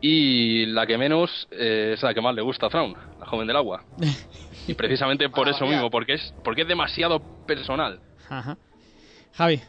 Y 0.00 0.66
la 0.66 0.86
que 0.86 0.98
menos 0.98 1.48
eh, 1.50 1.92
es 1.94 2.02
la 2.02 2.12
que 2.12 2.20
más 2.20 2.34
le 2.34 2.42
gusta 2.42 2.66
a 2.66 2.68
Thrawn, 2.68 2.94
la 3.18 3.26
joven 3.26 3.46
del 3.46 3.56
agua. 3.56 3.84
Y 4.68 4.74
precisamente 4.74 5.28
por 5.30 5.46
Ah, 5.46 5.52
eso 5.52 5.64
mira. 5.64 5.76
mismo, 5.76 5.90
porque 5.90 6.14
es, 6.14 6.34
porque 6.42 6.62
es 6.62 6.68
demasiado 6.68 7.20
personal. 7.46 8.00
Ajá. 8.28 8.58
Javi. 9.34 9.60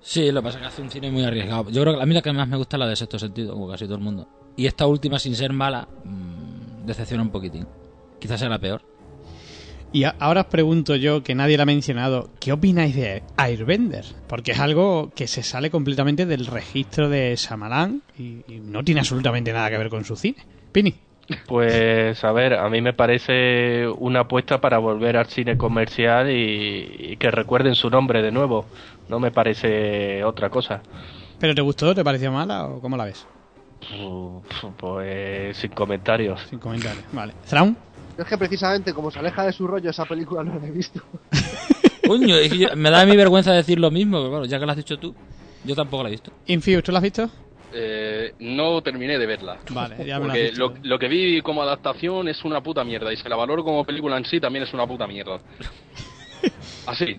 Sí, 0.00 0.32
lo 0.32 0.40
que 0.40 0.44
pasa 0.46 0.58
es 0.58 0.62
que 0.62 0.66
hace 0.66 0.82
un 0.82 0.90
cine 0.90 1.08
muy 1.08 1.22
arriesgado. 1.22 1.70
Yo 1.70 1.82
creo 1.82 1.94
que 1.96 2.02
a 2.02 2.06
mí 2.06 2.12
la 2.14 2.20
que 2.20 2.32
más 2.32 2.48
me 2.48 2.56
gusta 2.56 2.76
es 2.76 2.80
la 2.80 2.88
de 2.88 2.96
sexto 2.96 3.16
sentido, 3.16 3.52
como 3.52 3.68
casi 3.70 3.84
todo 3.84 3.94
el 3.94 4.00
mundo. 4.02 4.26
Y 4.56 4.66
esta 4.66 4.88
última, 4.88 5.20
sin 5.20 5.36
ser 5.36 5.52
mala, 5.52 5.86
mm, 6.04 6.84
decepciona 6.84 7.22
un 7.22 7.30
poquitín. 7.30 7.64
Quizás 8.20 8.40
sea 8.40 8.48
la 8.48 8.58
peor. 8.58 8.82
Y 9.94 10.02
ahora 10.18 10.40
os 10.40 10.46
pregunto 10.48 10.96
yo, 10.96 11.22
que 11.22 11.36
nadie 11.36 11.56
la 11.56 11.62
ha 11.62 11.66
mencionado, 11.66 12.28
¿qué 12.40 12.50
opináis 12.52 12.96
de 12.96 13.22
Airbender? 13.36 14.04
Porque 14.26 14.50
es 14.50 14.58
algo 14.58 15.12
que 15.14 15.28
se 15.28 15.44
sale 15.44 15.70
completamente 15.70 16.26
del 16.26 16.46
registro 16.46 17.08
de 17.08 17.36
Shyamalan 17.36 18.02
y, 18.18 18.40
y 18.48 18.58
no 18.60 18.82
tiene 18.82 19.02
absolutamente 19.02 19.52
nada 19.52 19.70
que 19.70 19.78
ver 19.78 19.90
con 19.90 20.04
su 20.04 20.16
cine. 20.16 20.38
Pini. 20.72 20.94
Pues 21.46 22.24
a 22.24 22.32
ver, 22.32 22.54
a 22.54 22.68
mí 22.68 22.80
me 22.80 22.92
parece 22.92 23.86
una 23.86 24.22
apuesta 24.22 24.60
para 24.60 24.78
volver 24.78 25.16
al 25.16 25.26
cine 25.26 25.56
comercial 25.56 26.28
y, 26.28 27.12
y 27.12 27.16
que 27.16 27.30
recuerden 27.30 27.76
su 27.76 27.88
nombre 27.88 28.20
de 28.20 28.32
nuevo. 28.32 28.66
No 29.08 29.20
me 29.20 29.30
parece 29.30 30.24
otra 30.24 30.50
cosa. 30.50 30.82
¿Pero 31.38 31.54
te 31.54 31.62
gustó? 31.62 31.94
¿Te 31.94 32.02
pareció 32.02 32.32
mala 32.32 32.66
o 32.66 32.80
cómo 32.80 32.96
la 32.96 33.04
ves? 33.04 33.24
Pues 34.76 35.56
sin 35.56 35.70
comentarios. 35.70 36.40
Sin 36.50 36.58
comentarios. 36.58 37.04
Vale. 37.12 37.32
¿Thrawn? 37.48 37.76
Yo 38.16 38.22
es 38.22 38.28
que 38.28 38.38
precisamente 38.38 38.92
como 38.94 39.10
se 39.10 39.18
aleja 39.18 39.44
de 39.44 39.52
su 39.52 39.66
rollo 39.66 39.90
esa 39.90 40.04
película 40.04 40.44
no 40.44 40.58
la 40.58 40.66
he 40.66 40.70
visto. 40.70 41.00
Coño, 42.06 42.36
es 42.36 42.52
que 42.52 42.58
yo- 42.58 42.76
me 42.76 42.90
da 42.90 43.04
mi 43.06 43.16
vergüenza 43.16 43.52
decir 43.52 43.78
lo 43.80 43.90
mismo, 43.90 44.18
pero 44.18 44.30
bueno, 44.30 44.44
ya 44.46 44.58
que 44.60 44.66
lo 44.66 44.70
has 44.72 44.76
dicho 44.76 44.98
tú, 44.98 45.14
yo 45.64 45.74
tampoco 45.74 46.02
la 46.02 46.08
he 46.10 46.12
visto. 46.12 46.30
Infíos, 46.46 46.82
¿tú 46.84 46.92
la 46.92 46.98
has 46.98 47.02
visto? 47.04 47.28
Eh, 47.72 48.34
no 48.38 48.80
terminé 48.82 49.18
de 49.18 49.26
verla. 49.26 49.58
Vale, 49.70 49.96
ya 50.06 50.20
me 50.20 50.26
la 50.28 50.32
has 50.34 50.38
Porque 50.38 50.42
dicho. 50.50 50.58
lo, 50.58 50.74
lo 50.82 50.98
que 50.98 51.08
vi 51.08 51.40
como 51.40 51.62
adaptación 51.62 52.28
es 52.28 52.44
una 52.44 52.62
puta 52.62 52.84
mierda. 52.84 53.12
Y 53.12 53.16
si 53.16 53.28
la 53.28 53.34
valoro 53.34 53.64
como 53.64 53.84
película 53.84 54.16
en 54.16 54.24
sí, 54.26 54.38
también 54.38 54.62
es 54.64 54.72
una 54.74 54.86
puta 54.86 55.08
mierda. 55.08 55.40
Así. 56.86 57.16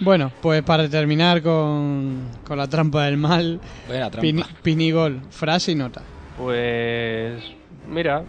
Bueno, 0.00 0.30
pues 0.40 0.62
para 0.62 0.88
terminar 0.88 1.42
con, 1.42 2.28
con 2.46 2.58
la 2.58 2.68
trampa 2.68 3.06
del 3.06 3.16
mal, 3.16 3.60
Buena 3.88 4.08
trampa. 4.10 4.20
Pini- 4.26 4.46
Pinigol, 4.62 5.20
frase 5.30 5.72
y 5.72 5.74
nota. 5.74 6.02
Pues 6.36 7.42
mira, 7.88 8.22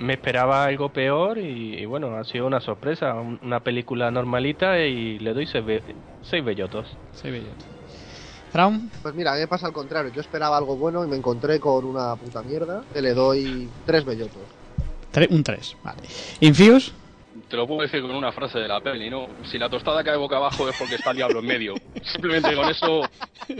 me 0.00 0.14
esperaba 0.14 0.64
algo 0.64 0.90
peor 0.90 1.38
y, 1.38 1.74
y 1.78 1.84
bueno, 1.86 2.14
ha 2.16 2.24
sido 2.24 2.46
una 2.46 2.60
sorpresa. 2.60 3.14
Un- 3.14 3.38
Una 3.42 3.60
película 3.60 4.10
normalita 4.10 4.78
y 4.80 5.18
le 5.18 5.34
doy 5.34 5.46
seis, 5.46 5.64
be- 5.64 5.82
seis 6.22 6.44
bellotos. 6.44 6.86
Sí, 7.12 7.30
bellota. 7.30 7.64
¿Thrawn? 8.52 8.90
Pues 9.02 9.14
mira, 9.14 9.32
a 9.32 9.34
mí 9.34 9.40
me 9.40 9.48
pasa 9.48 9.66
al 9.66 9.72
contrario. 9.72 10.10
Yo 10.12 10.20
esperaba 10.20 10.56
algo 10.56 10.76
bueno 10.76 11.04
y 11.04 11.08
me 11.08 11.16
encontré 11.16 11.60
con 11.60 11.84
una 11.84 12.16
puta 12.16 12.42
mierda. 12.42 12.82
Que 12.92 13.02
le 13.02 13.12
doy 13.14 13.68
tres 13.84 14.04
bellotos. 14.04 14.42
Tre- 15.12 15.28
un 15.30 15.42
3, 15.42 15.76
vale. 15.84 15.98
¿Infíos? 16.40 16.92
Te 17.48 17.56
lo 17.56 17.66
puedo 17.66 17.82
decir 17.82 18.00
con 18.02 18.10
una 18.10 18.32
frase 18.32 18.58
de 18.58 18.68
la 18.68 18.80
peli, 18.80 19.10
¿no? 19.10 19.28
Si 19.44 19.58
la 19.58 19.68
tostada 19.68 20.02
cae 20.02 20.16
boca 20.16 20.36
abajo 20.36 20.68
es 20.68 20.76
porque 20.78 20.96
está 20.96 21.10
el 21.10 21.18
diablo 21.18 21.40
en 21.40 21.46
medio. 21.46 21.74
Simplemente 22.02 22.54
con 22.54 22.68
eso 22.68 23.02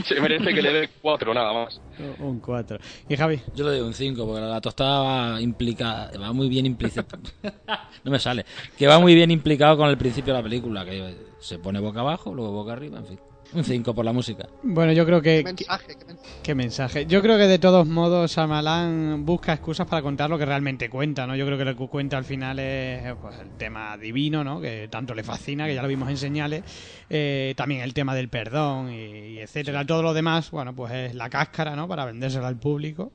se 0.04 0.20
merece 0.20 0.54
que 0.54 0.62
le 0.62 0.72
dé 0.72 0.90
cuatro, 1.00 1.32
nada 1.32 1.52
más. 1.52 1.80
Un 2.18 2.40
4. 2.40 2.78
¿Y 3.08 3.16
Javi? 3.16 3.40
Yo 3.54 3.64
le 3.64 3.78
doy 3.78 3.80
un 3.80 3.94
5, 3.94 4.26
porque 4.26 4.40
la 4.40 4.60
tostada 4.60 5.00
va 5.00 5.40
implicada, 5.40 6.10
va 6.18 6.32
muy 6.32 6.48
bien 6.48 6.66
implícita. 6.66 7.18
no 8.04 8.10
me 8.10 8.18
sale. 8.18 8.44
Que 8.76 8.86
va 8.86 8.98
muy 8.98 9.14
bien 9.14 9.30
implicado 9.30 9.76
con 9.76 9.88
el 9.88 9.98
principio 9.98 10.34
de 10.34 10.40
la 10.40 10.42
película, 10.42 10.84
que 10.84 11.16
se 11.40 11.58
pone 11.58 11.80
boca 11.80 12.00
abajo, 12.00 12.34
luego 12.34 12.52
boca 12.52 12.72
arriba, 12.72 12.98
en 12.98 13.06
fin. 13.06 13.20
Un 13.54 13.64
5 13.64 13.94
por 13.94 14.04
la 14.04 14.12
música. 14.12 14.46
Bueno, 14.62 14.92
yo 14.92 15.06
creo 15.06 15.22
que... 15.22 15.38
¿Qué 15.38 15.44
mensaje? 15.44 15.94
¿Qué 15.96 16.04
mensaje? 16.04 16.34
¿Qué 16.42 16.54
mensaje? 16.54 17.06
Yo 17.06 17.22
creo 17.22 17.38
que 17.38 17.46
de 17.46 17.58
todos 17.58 17.86
modos 17.86 18.30
Shyamalan 18.34 19.24
busca 19.24 19.54
excusas 19.54 19.86
para 19.86 20.02
contar 20.02 20.28
lo 20.28 20.36
que 20.38 20.44
realmente 20.44 20.90
cuenta, 20.90 21.26
¿no? 21.26 21.34
Yo 21.34 21.46
creo 21.46 21.56
que 21.56 21.64
lo 21.64 21.74
que 21.76 21.88
cuenta 21.88 22.18
al 22.18 22.24
final 22.24 22.58
es 22.58 23.14
pues, 23.22 23.34
el 23.40 23.50
tema 23.56 23.96
divino, 23.96 24.44
¿no? 24.44 24.60
Que 24.60 24.88
tanto 24.90 25.14
le 25.14 25.22
fascina, 25.22 25.66
que 25.66 25.74
ya 25.74 25.80
lo 25.82 25.88
vimos 25.88 26.10
en 26.10 26.18
señales. 26.18 26.62
Eh, 27.08 27.54
también 27.56 27.80
el 27.80 27.94
tema 27.94 28.14
del 28.14 28.28
perdón 28.28 28.92
y, 28.92 28.96
y 28.96 29.38
etcétera. 29.38 29.84
Todo 29.86 30.02
lo 30.02 30.12
demás, 30.12 30.50
bueno, 30.50 30.74
pues 30.74 30.92
es 30.92 31.14
la 31.14 31.30
cáscara, 31.30 31.74
¿no? 31.74 31.88
Para 31.88 32.04
vendérsela 32.04 32.48
al 32.48 32.56
público. 32.56 33.12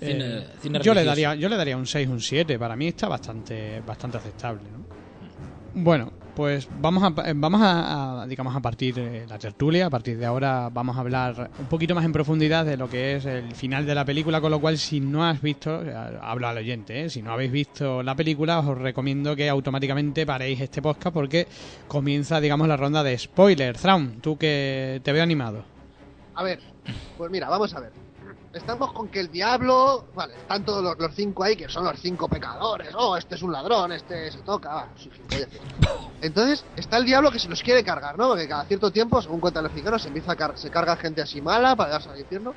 Cine- 0.00 0.38
Eh, 0.38 0.46
cine 0.60 0.80
yo 0.82 0.92
le 0.94 1.04
daría 1.04 1.34
yo 1.36 1.48
le 1.48 1.56
daría 1.56 1.76
un 1.76 1.86
6, 1.86 2.08
un 2.08 2.20
7. 2.20 2.58
Para 2.58 2.74
mí 2.74 2.88
está 2.88 3.06
bastante 3.08 3.80
bastante 3.86 4.16
aceptable, 4.16 4.62
¿no? 4.72 4.84
Bueno, 5.74 6.12
pues 6.38 6.68
vamos 6.80 7.02
a, 7.02 7.32
vamos 7.34 7.60
a, 7.64 8.24
digamos, 8.28 8.54
a 8.54 8.60
partir 8.60 8.94
de 8.94 9.26
la 9.26 9.40
tertulia, 9.40 9.86
a 9.86 9.90
partir 9.90 10.16
de 10.16 10.24
ahora 10.24 10.70
vamos 10.72 10.96
a 10.96 11.00
hablar 11.00 11.50
un 11.58 11.66
poquito 11.66 11.96
más 11.96 12.04
en 12.04 12.12
profundidad 12.12 12.64
de 12.64 12.76
lo 12.76 12.88
que 12.88 13.16
es 13.16 13.24
el 13.24 13.56
final 13.56 13.84
de 13.84 13.92
la 13.92 14.04
película, 14.04 14.40
con 14.40 14.52
lo 14.52 14.60
cual 14.60 14.78
si 14.78 15.00
no 15.00 15.26
has 15.26 15.42
visto, 15.42 15.82
eh, 15.82 15.92
hablo 15.92 16.46
al 16.46 16.58
oyente, 16.58 17.06
¿eh? 17.06 17.10
si 17.10 17.22
no 17.22 17.32
habéis 17.32 17.50
visto 17.50 18.04
la 18.04 18.14
película 18.14 18.60
os 18.60 18.78
recomiendo 18.78 19.34
que 19.34 19.48
automáticamente 19.48 20.24
paréis 20.24 20.60
este 20.60 20.80
podcast 20.80 21.12
porque 21.12 21.48
comienza, 21.88 22.40
digamos, 22.40 22.68
la 22.68 22.76
ronda 22.76 23.02
de 23.02 23.18
spoiler. 23.18 23.76
Traum, 23.76 24.20
tú 24.20 24.38
que 24.38 25.00
te 25.02 25.10
veo 25.10 25.24
animado. 25.24 25.64
A 26.36 26.44
ver, 26.44 26.60
pues 27.16 27.32
mira, 27.32 27.48
vamos 27.48 27.74
a 27.74 27.80
ver. 27.80 28.07
Estamos 28.52 28.92
con 28.92 29.08
que 29.08 29.20
el 29.20 29.30
diablo, 29.30 30.06
vale, 30.14 30.34
están 30.34 30.64
todos 30.64 30.82
los, 30.82 30.98
los 30.98 31.14
cinco 31.14 31.44
ahí, 31.44 31.54
que 31.54 31.68
son 31.68 31.84
los 31.84 31.98
cinco 32.00 32.28
pecadores. 32.28 32.88
Oh, 32.94 33.16
este 33.16 33.34
es 33.34 33.42
un 33.42 33.52
ladrón, 33.52 33.92
este 33.92 34.32
se 34.32 34.38
toca, 34.38 34.74
va, 34.74 34.88
sí, 34.96 35.10
gilipolleces. 35.10 35.60
Entonces, 36.22 36.64
está 36.74 36.96
el 36.96 37.04
diablo 37.04 37.30
que 37.30 37.38
se 37.38 37.48
los 37.48 37.62
quiere 37.62 37.84
cargar, 37.84 38.16
¿no? 38.16 38.28
Porque 38.28 38.48
cada 38.48 38.64
cierto 38.64 38.90
tiempo, 38.90 39.20
según 39.20 39.40
cuentan 39.40 39.64
los 39.64 39.72
mexicanos, 39.72 40.00
se 40.00 40.08
empieza 40.08 40.32
a 40.32 40.36
car 40.36 40.56
se 40.56 40.70
carga 40.70 40.96
gente 40.96 41.20
así 41.20 41.42
mala 41.42 41.76
para 41.76 41.90
darse 41.90 42.08
al 42.08 42.18
infierno. 42.18 42.54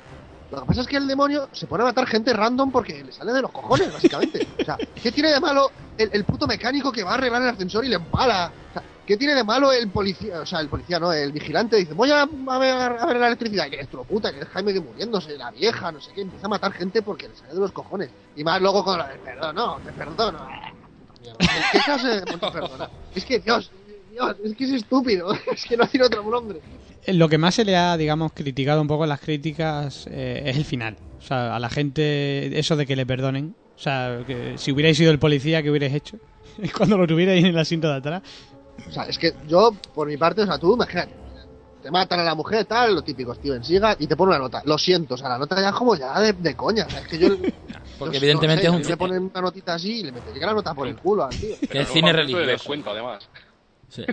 Lo 0.50 0.60
que 0.62 0.66
pasa 0.66 0.80
es 0.82 0.86
que 0.86 0.96
el 0.96 1.06
demonio 1.06 1.48
se 1.52 1.66
pone 1.66 1.82
a 1.82 1.86
matar 1.86 2.06
gente 2.06 2.32
random 2.32 2.70
porque 2.70 3.04
le 3.04 3.12
sale 3.12 3.32
de 3.32 3.42
los 3.42 3.50
cojones, 3.50 3.92
básicamente. 3.92 4.46
O 4.60 4.64
sea, 4.64 4.76
¿qué 5.02 5.12
tiene 5.12 5.30
de 5.30 5.40
malo 5.40 5.70
el, 5.96 6.10
el 6.12 6.24
puto 6.24 6.46
mecánico 6.46 6.90
que 6.90 7.02
va 7.02 7.12
a 7.12 7.14
arreglar 7.14 7.42
el 7.42 7.48
ascensor 7.48 7.84
y 7.84 7.88
le 7.88 7.96
empala? 7.96 8.52
O 8.70 8.72
sea, 8.72 8.82
¿Qué 9.06 9.16
tiene 9.16 9.34
de 9.34 9.42
malo 9.42 9.72
el 9.72 9.88
policía? 9.88 10.40
O 10.40 10.46
sea, 10.46 10.60
el 10.60 10.68
policía, 10.68 11.00
¿no? 11.00 11.12
El 11.12 11.32
vigilante 11.32 11.76
dice, 11.76 11.92
voy 11.92 12.10
a, 12.10 12.24
ver, 12.24 13.16
la 13.16 13.26
electricidad. 13.26 13.68
Que 13.68 13.80
esto 13.80 14.04
puta, 14.04 14.32
que 14.32 14.40
es 14.40 14.48
Jaime 14.48 14.72
que 14.72 14.80
muriéndose, 14.80 15.36
la 15.36 15.50
vieja, 15.50 15.90
no 15.90 16.00
sé 16.00 16.12
qué. 16.14 16.22
Empieza 16.22 16.46
a 16.46 16.50
matar 16.50 16.72
gente 16.72 17.02
porque 17.02 17.28
le 17.28 17.34
sale 17.34 17.54
de 17.54 17.60
los 17.60 17.72
cojones. 17.72 18.10
Y 18.36 18.44
más 18.44 18.60
luego 18.62 18.84
con 18.84 18.98
la 18.98 19.08
de 19.08 19.18
perdón, 19.18 19.56
no, 19.56 19.78
te 19.84 19.92
perdono. 19.92 20.48
¿Qué 21.72 21.78
clase 21.84 22.08
de? 22.08 22.24
Es 23.14 23.24
que, 23.24 23.40
Dios, 23.40 23.70
Dios, 24.12 24.36
es 24.44 24.56
que 24.56 24.64
es 24.64 24.70
estúpido. 24.70 25.32
Es 25.52 25.64
que 25.64 25.76
no 25.76 25.86
tiene 25.86 26.06
otro 26.06 26.22
nombre. 26.22 26.60
Lo 27.08 27.28
que 27.28 27.38
más 27.38 27.56
se 27.56 27.64
le 27.64 27.76
ha, 27.76 27.96
digamos, 27.96 28.32
criticado 28.32 28.80
un 28.80 28.86
poco 28.86 29.04
en 29.04 29.08
las 29.08 29.20
críticas 29.20 30.06
eh, 30.08 30.42
es 30.46 30.56
el 30.56 30.64
final. 30.64 30.96
O 31.18 31.22
sea, 31.22 31.56
a 31.56 31.58
la 31.58 31.68
gente, 31.70 32.56
eso 32.58 32.76
de 32.76 32.86
que 32.86 32.94
le 32.94 33.06
perdonen. 33.06 33.54
O 33.76 33.78
sea, 33.78 34.22
que 34.26 34.54
si 34.56 34.70
hubierais 34.70 34.96
sido 34.96 35.10
el 35.10 35.18
policía, 35.18 35.62
¿qué 35.62 35.70
hubierais 35.70 35.94
hecho? 35.94 36.18
Cuando 36.76 36.98
lo 36.98 37.06
tuvierais 37.06 37.42
en 37.42 37.50
el 37.50 37.58
asiento 37.58 37.88
de 37.88 37.96
atrás. 37.96 38.22
O 38.88 38.92
sea, 38.92 39.04
es 39.04 39.18
que 39.18 39.34
yo, 39.46 39.72
por 39.94 40.08
mi 40.08 40.16
parte, 40.16 40.42
o 40.42 40.46
sea, 40.46 40.58
tú, 40.58 40.74
imagínate, 40.74 41.12
te 41.82 41.90
matan 41.90 42.20
a 42.20 42.24
la 42.24 42.34
mujer, 42.34 42.64
tal, 42.64 42.94
lo 42.94 43.02
típico, 43.02 43.34
Steven 43.34 43.64
Siga, 43.64 43.96
y 43.98 44.06
te 44.06 44.16
pone 44.16 44.30
una 44.30 44.38
nota. 44.38 44.62
Lo 44.64 44.78
siento, 44.78 45.14
o 45.14 45.16
sea, 45.16 45.28
la 45.28 45.38
nota 45.38 45.60
ya 45.60 45.70
es 45.70 45.74
como 45.74 45.96
ya 45.96 46.18
de, 46.20 46.32
de 46.32 46.54
coña. 46.54 46.86
O 46.86 46.90
sea, 46.90 47.00
es 47.00 47.08
que 47.08 47.18
yo. 47.18 47.28
Porque 47.98 48.18
yo, 48.18 48.24
evidentemente 48.24 48.66
no 48.66 48.74
sé, 48.74 48.80
es 48.80 48.86
un. 48.86 48.90
Le 48.90 48.96
ponen 48.96 49.22
una 49.24 49.40
notita 49.40 49.74
así 49.74 50.00
y 50.00 50.02
le 50.04 50.12
metería 50.12 50.46
la 50.46 50.54
nota 50.54 50.74
por 50.74 50.86
el 50.88 50.96
culo 50.96 51.24
al 51.24 51.30
tío. 51.30 51.56
Que 51.68 51.80
es 51.80 51.88
cine 51.88 52.08
de 52.08 52.12
religioso. 52.12 52.46
descuento, 52.46 52.90
además. 52.90 53.28
Sí. 53.88 54.04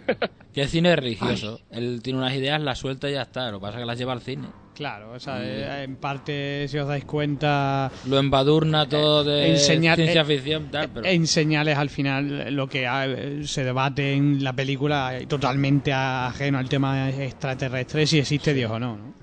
Que 0.53 0.61
es 0.63 0.71
cine 0.71 0.95
religioso. 0.95 1.61
Él 1.69 2.01
tiene 2.03 2.19
unas 2.19 2.33
ideas, 2.33 2.59
las 2.61 2.79
suelta 2.79 3.09
y 3.09 3.13
ya 3.13 3.21
está. 3.21 3.51
Lo 3.51 3.59
que 3.59 3.61
pasa 3.61 3.77
es 3.77 3.83
que 3.83 3.85
las 3.85 3.97
lleva 3.97 4.13
al 4.13 4.21
cine. 4.21 4.49
Claro, 4.79 5.11
o 5.11 5.19
sea, 5.19 5.43
eh, 5.43 5.83
en 5.83 5.97
parte, 5.97 6.65
si 6.69 6.77
os 6.77 6.87
dais 6.87 7.03
cuenta, 7.03 7.91
Lo 8.07 8.17
embadurna 8.17 8.87
todo 8.87 9.25
de 9.25 9.51
enseñar- 9.51 9.97
ciencia 9.97 10.21
eh, 10.21 10.25
ficción, 10.25 10.71
tal, 10.71 10.89
pero. 10.93 11.05
en 11.05 11.27
señales 11.27 11.77
al 11.77 11.89
final 11.89 12.55
lo 12.55 12.65
que 12.69 12.87
ha- 12.87 13.05
se 13.43 13.65
debate 13.65 14.13
en 14.13 14.41
la 14.41 14.53
película 14.53 15.17
eh, 15.17 15.25
totalmente 15.27 15.91
ajeno 15.91 16.59
al 16.59 16.69
tema 16.69 17.09
extraterrestre, 17.09 18.07
si 18.07 18.19
existe 18.19 18.53
Dios 18.53 18.71
o 18.71 18.79
no. 18.79 18.95
¿no? 18.95 19.19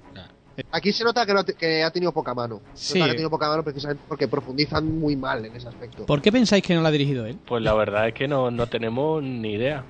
Aquí 0.72 0.92
se 0.92 1.04
nota 1.04 1.24
que, 1.24 1.32
no 1.32 1.42
que 1.42 1.82
ha 1.82 1.90
tenido 1.90 2.12
poca 2.12 2.34
mano. 2.34 2.60
Se 2.74 2.92
Sí. 2.92 2.98
nota 2.98 3.06
que 3.06 3.10
ha 3.12 3.14
tenido 3.14 3.30
poca 3.30 3.48
mano 3.48 3.62
precisamente 3.64 4.02
porque 4.06 4.28
profundizan 4.28 4.86
muy 5.00 5.16
mal 5.16 5.42
en 5.42 5.56
ese 5.56 5.68
aspecto. 5.68 6.04
¿Por 6.04 6.20
qué 6.20 6.30
pensáis 6.30 6.62
que 6.62 6.74
no 6.74 6.82
lo 6.82 6.88
ha 6.88 6.90
dirigido 6.90 7.24
él? 7.24 7.38
Pues 7.46 7.62
la 7.62 7.72
verdad 7.72 8.08
es 8.08 8.12
que 8.14 8.28
no, 8.28 8.50
no 8.50 8.66
tenemos 8.66 9.22
ni 9.22 9.52
idea. 9.54 9.84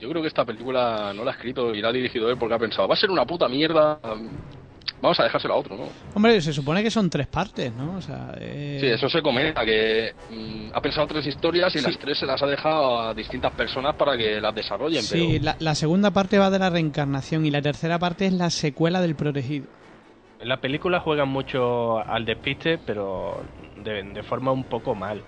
Yo 0.00 0.08
creo 0.08 0.22
que 0.22 0.28
esta 0.28 0.44
película 0.44 1.12
no 1.14 1.24
la 1.24 1.32
ha 1.32 1.34
escrito 1.34 1.74
y 1.74 1.82
la 1.82 1.88
ha 1.88 1.92
dirigido 1.92 2.30
él 2.30 2.36
porque 2.38 2.54
ha 2.54 2.58
pensado, 2.58 2.88
va 2.88 2.94
a 2.94 2.96
ser 2.96 3.10
una 3.10 3.26
puta 3.26 3.48
mierda, 3.48 3.98
vamos 5.02 5.20
a 5.20 5.24
dejárselo 5.24 5.54
a 5.54 5.56
otro, 5.58 5.76
¿no? 5.76 5.84
Hombre, 6.14 6.40
se 6.40 6.52
supone 6.52 6.82
que 6.82 6.90
son 6.90 7.10
tres 7.10 7.26
partes, 7.26 7.72
¿no? 7.74 7.96
O 7.96 8.00
sea, 8.00 8.34
eh, 8.38 8.78
Sí, 8.80 8.86
eso 8.86 9.08
se 9.10 9.20
comenta, 9.20 9.64
que 9.64 10.14
mm, 10.30 10.70
ha 10.72 10.80
pensado 10.80 11.06
tres 11.06 11.26
historias 11.26 11.74
y 11.76 11.80
las 11.82 11.98
tres 11.98 12.18
se 12.18 12.26
las 12.26 12.42
ha 12.42 12.46
dejado 12.46 13.00
a 13.00 13.14
distintas 13.14 13.52
personas 13.52 13.94
para 13.96 14.16
que 14.16 14.40
las 14.40 14.54
desarrollen, 14.54 15.02
Sí, 15.02 15.28
pero 15.32 15.44
la, 15.44 15.56
la 15.58 15.74
segunda 15.74 16.10
parte 16.10 16.38
va 16.38 16.48
de 16.50 16.58
la 16.58 16.70
reencarnación 16.70 17.44
y 17.44 17.50
la 17.50 17.60
tercera 17.60 17.98
parte 17.98 18.26
es 18.26 18.32
la 18.32 18.48
secuela 18.50 19.00
del 19.02 19.14
protegido. 19.16 19.66
En 20.40 20.48
la 20.48 20.58
película 20.58 21.00
juegan 21.00 21.28
mucho 21.28 21.98
al 21.98 22.24
despiste, 22.24 22.78
pero 22.78 23.42
de, 23.84 24.02
de 24.02 24.22
forma 24.22 24.50
un 24.52 24.64
poco 24.64 24.94
mal. 24.94 25.22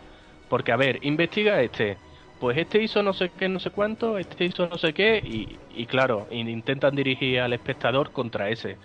Porque, 0.48 0.72
a 0.72 0.76
ver, 0.76 0.98
investiga 1.02 1.60
este. 1.60 1.98
Pues 2.42 2.58
este 2.58 2.82
hizo 2.82 3.02
no 3.04 3.12
sé 3.12 3.30
qué, 3.32 3.48
no 3.48 3.60
sé 3.60 3.70
cuánto, 3.70 4.18
este 4.18 4.44
hizo 4.46 4.66
no 4.68 4.76
sé 4.76 4.92
qué, 4.92 5.22
y, 5.24 5.60
y 5.68 5.86
claro, 5.86 6.26
in- 6.30 6.48
intentan 6.48 6.96
dirigir 6.96 7.38
al 7.40 7.52
espectador 7.52 8.10
contra 8.12 8.50
ese. 8.50 8.80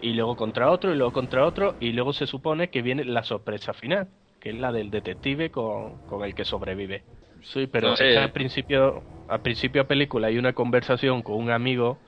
Y 0.00 0.14
luego 0.14 0.36
contra 0.36 0.70
otro, 0.70 0.92
y 0.92 0.96
luego 0.96 1.12
contra 1.12 1.46
otro, 1.46 1.76
y 1.80 1.92
luego 1.92 2.12
se 2.12 2.26
supone 2.26 2.70
que 2.70 2.82
viene 2.82 3.04
la 3.04 3.24
sorpresa 3.24 3.74
final, 3.74 4.10
que 4.40 4.50
es 4.50 4.56
la 4.56 4.72
del 4.72 4.90
detective 4.90 5.50
con, 5.50 5.98
con 6.06 6.24
el 6.24 6.34
que 6.34 6.44
sobrevive. 6.46 7.04
Sí, 7.42 7.66
pero 7.66 7.88
No 7.90 7.94
al 8.20 8.32
principio, 8.32 9.04
al 9.28 9.42
principio 9.42 9.82
de 9.82 9.88
película 9.88 10.28
hay 10.28 10.38
una 10.38 10.54
conversación 10.54 11.22
con 11.22 11.36
un 11.36 11.50
amigo 11.50 12.02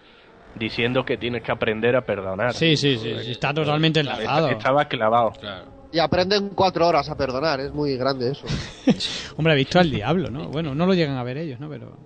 diciendo 0.55 1.05
que 1.05 1.19
tienes 1.19 1.43
que 1.43 1.53
aprender 1.53 1.97
a 1.97 2.07
perdonar. 2.07 2.55
Sí, 2.55 2.77
sí, 2.77 2.97
sí, 2.99 3.23
sí, 3.25 3.31
está 3.33 3.53
totalmente 3.55 4.01
enlazado. 4.01 4.51
Estaba 4.51 4.89
clavado. 4.89 5.33
Claro. 5.41 5.74
Y 5.95 6.01
aprenden 6.01 6.49
cuatro 6.57 6.89
horas 6.89 7.09
a 7.09 7.17
perdonar, 7.17 7.61
es 7.61 7.73
muy 7.73 7.97
grande 7.97 8.33
eso. 8.33 8.45
Hombre, 9.37 9.53
ha 9.53 9.57
visto 9.57 9.79
al 9.79 9.93
diablo, 9.93 10.29
¿no? 10.29 10.49
Bueno, 10.49 10.75
no 10.75 10.87
lo 10.87 10.95
llegan 10.95 11.17
a 11.17 11.23
ver 11.23 11.39
ellos, 11.39 11.61
¿no? 11.61 11.69
Pero... 11.69 11.97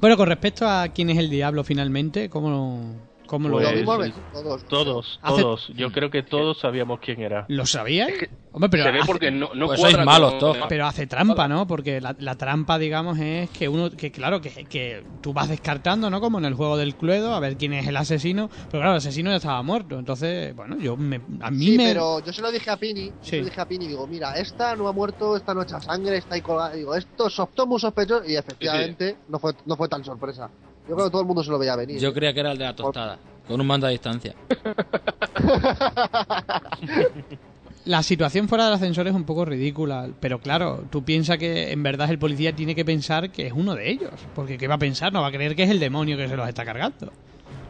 Bueno, 0.00 0.16
con 0.16 0.28
respecto 0.28 0.68
a 0.68 0.88
quién 0.88 1.10
es 1.10 1.18
el 1.18 1.30
diablo 1.30 1.62
finalmente, 1.62 2.28
¿cómo, 2.28 2.96
cómo 3.26 3.48
lo 3.48 3.56
Pues, 3.56 3.84
Lo 3.84 4.12
todos. 4.30 4.64
Todos, 4.66 5.18
Hace- 5.22 5.42
todos. 5.42 5.66
Yo 5.76 5.90
creo 5.92 6.10
que 6.10 6.22
todos 6.22 6.58
sabíamos 6.58 7.00
quién 7.00 7.20
era. 7.20 7.44
¿Lo 7.48 7.66
sabíais? 7.66 8.14
Hombre, 8.52 8.70
pero 8.70 8.84
se 8.84 8.90
ve 8.92 8.98
hace, 9.00 9.06
porque 9.06 9.30
no, 9.30 9.50
no 9.54 9.66
Pues 9.66 9.80
sois 9.80 9.98
malos 10.02 10.30
con- 10.30 10.38
todos. 10.40 10.56
pero 10.66 10.86
hace 10.86 11.06
trampa, 11.06 11.46
¿no? 11.46 11.66
Porque 11.66 12.00
la, 12.00 12.16
la 12.18 12.36
trampa, 12.36 12.78
digamos, 12.78 13.18
es 13.18 13.50
que 13.50 13.68
uno, 13.68 13.90
que 13.90 14.10
claro, 14.10 14.40
que, 14.40 14.64
que 14.64 15.04
tú 15.20 15.34
vas 15.34 15.50
descartando, 15.50 16.08
¿no? 16.08 16.22
Como 16.22 16.38
en 16.38 16.46
el 16.46 16.54
juego 16.54 16.78
del 16.78 16.96
Cluedo, 16.96 17.34
a 17.34 17.40
ver 17.40 17.58
quién 17.58 17.74
es 17.74 17.86
el 17.86 17.98
asesino. 17.98 18.48
Pero 18.70 18.80
claro, 18.80 18.92
el 18.92 18.96
asesino 18.96 19.28
ya 19.28 19.36
estaba 19.36 19.62
muerto. 19.62 19.98
Entonces, 19.98 20.56
bueno, 20.56 20.78
yo 20.78 20.96
me, 20.96 21.20
a 21.40 21.50
mí 21.50 21.66
Sí, 21.66 21.76
me... 21.76 21.88
pero 21.88 22.20
yo 22.20 22.32
se 22.32 22.40
lo 22.40 22.50
dije 22.50 22.70
a 22.70 22.78
Pini, 22.78 23.10
Sí. 23.20 23.30
se 23.30 23.38
lo 23.40 23.44
dije 23.44 23.60
a 23.60 23.66
Pini, 23.66 23.88
digo, 23.88 24.06
mira, 24.06 24.32
esta 24.38 24.74
no 24.74 24.88
ha 24.88 24.92
muerto, 24.94 25.36
esta 25.36 25.52
no 25.52 25.60
echa 25.60 25.78
sangre, 25.82 26.16
está 26.16 26.36
ahí 26.36 26.40
colgada. 26.40 26.72
Digo, 26.72 26.94
esto 26.94 27.26
es 27.26 27.38
muy 27.66 27.78
sospechoso 27.78 28.24
y 28.26 28.36
efectivamente 28.36 29.18
no 29.28 29.38
fue 29.38 29.52
no 29.66 29.76
fue 29.76 29.88
tan 29.90 30.02
sorpresa. 30.02 30.50
Yo 30.88 30.94
creo 30.94 31.06
que 31.06 31.10
todo 31.10 31.22
el 31.22 31.26
mundo 31.26 31.42
se 31.42 31.50
lo 31.50 31.58
veía 31.58 31.76
venir. 31.76 31.98
Yo 31.98 32.14
creía 32.14 32.32
que 32.32 32.40
era 32.40 32.52
el 32.52 32.58
de 32.58 32.64
la 32.64 32.76
tostada, 32.76 33.18
con 33.46 33.60
un 33.60 33.66
mando 33.66 33.86
a 33.86 33.90
distancia. 33.90 34.34
La 37.86 38.02
situación 38.02 38.48
fuera 38.48 38.64
del 38.64 38.74
ascensor 38.74 39.06
es 39.06 39.14
un 39.14 39.22
poco 39.22 39.44
ridícula, 39.44 40.08
pero 40.18 40.40
claro, 40.40 40.82
tú 40.90 41.04
piensas 41.04 41.38
que 41.38 41.70
en 41.70 41.84
verdad 41.84 42.10
el 42.10 42.18
policía 42.18 42.52
tiene 42.52 42.74
que 42.74 42.84
pensar 42.84 43.30
que 43.30 43.46
es 43.46 43.52
uno 43.52 43.76
de 43.76 43.88
ellos, 43.88 44.10
porque 44.34 44.58
¿qué 44.58 44.66
va 44.66 44.74
a 44.74 44.78
pensar? 44.78 45.12
No 45.12 45.20
va 45.20 45.28
a 45.28 45.30
creer 45.30 45.54
que 45.54 45.62
es 45.62 45.70
el 45.70 45.78
demonio 45.78 46.16
que 46.16 46.26
se 46.26 46.36
los 46.36 46.48
está 46.48 46.64
cargando. 46.64 47.12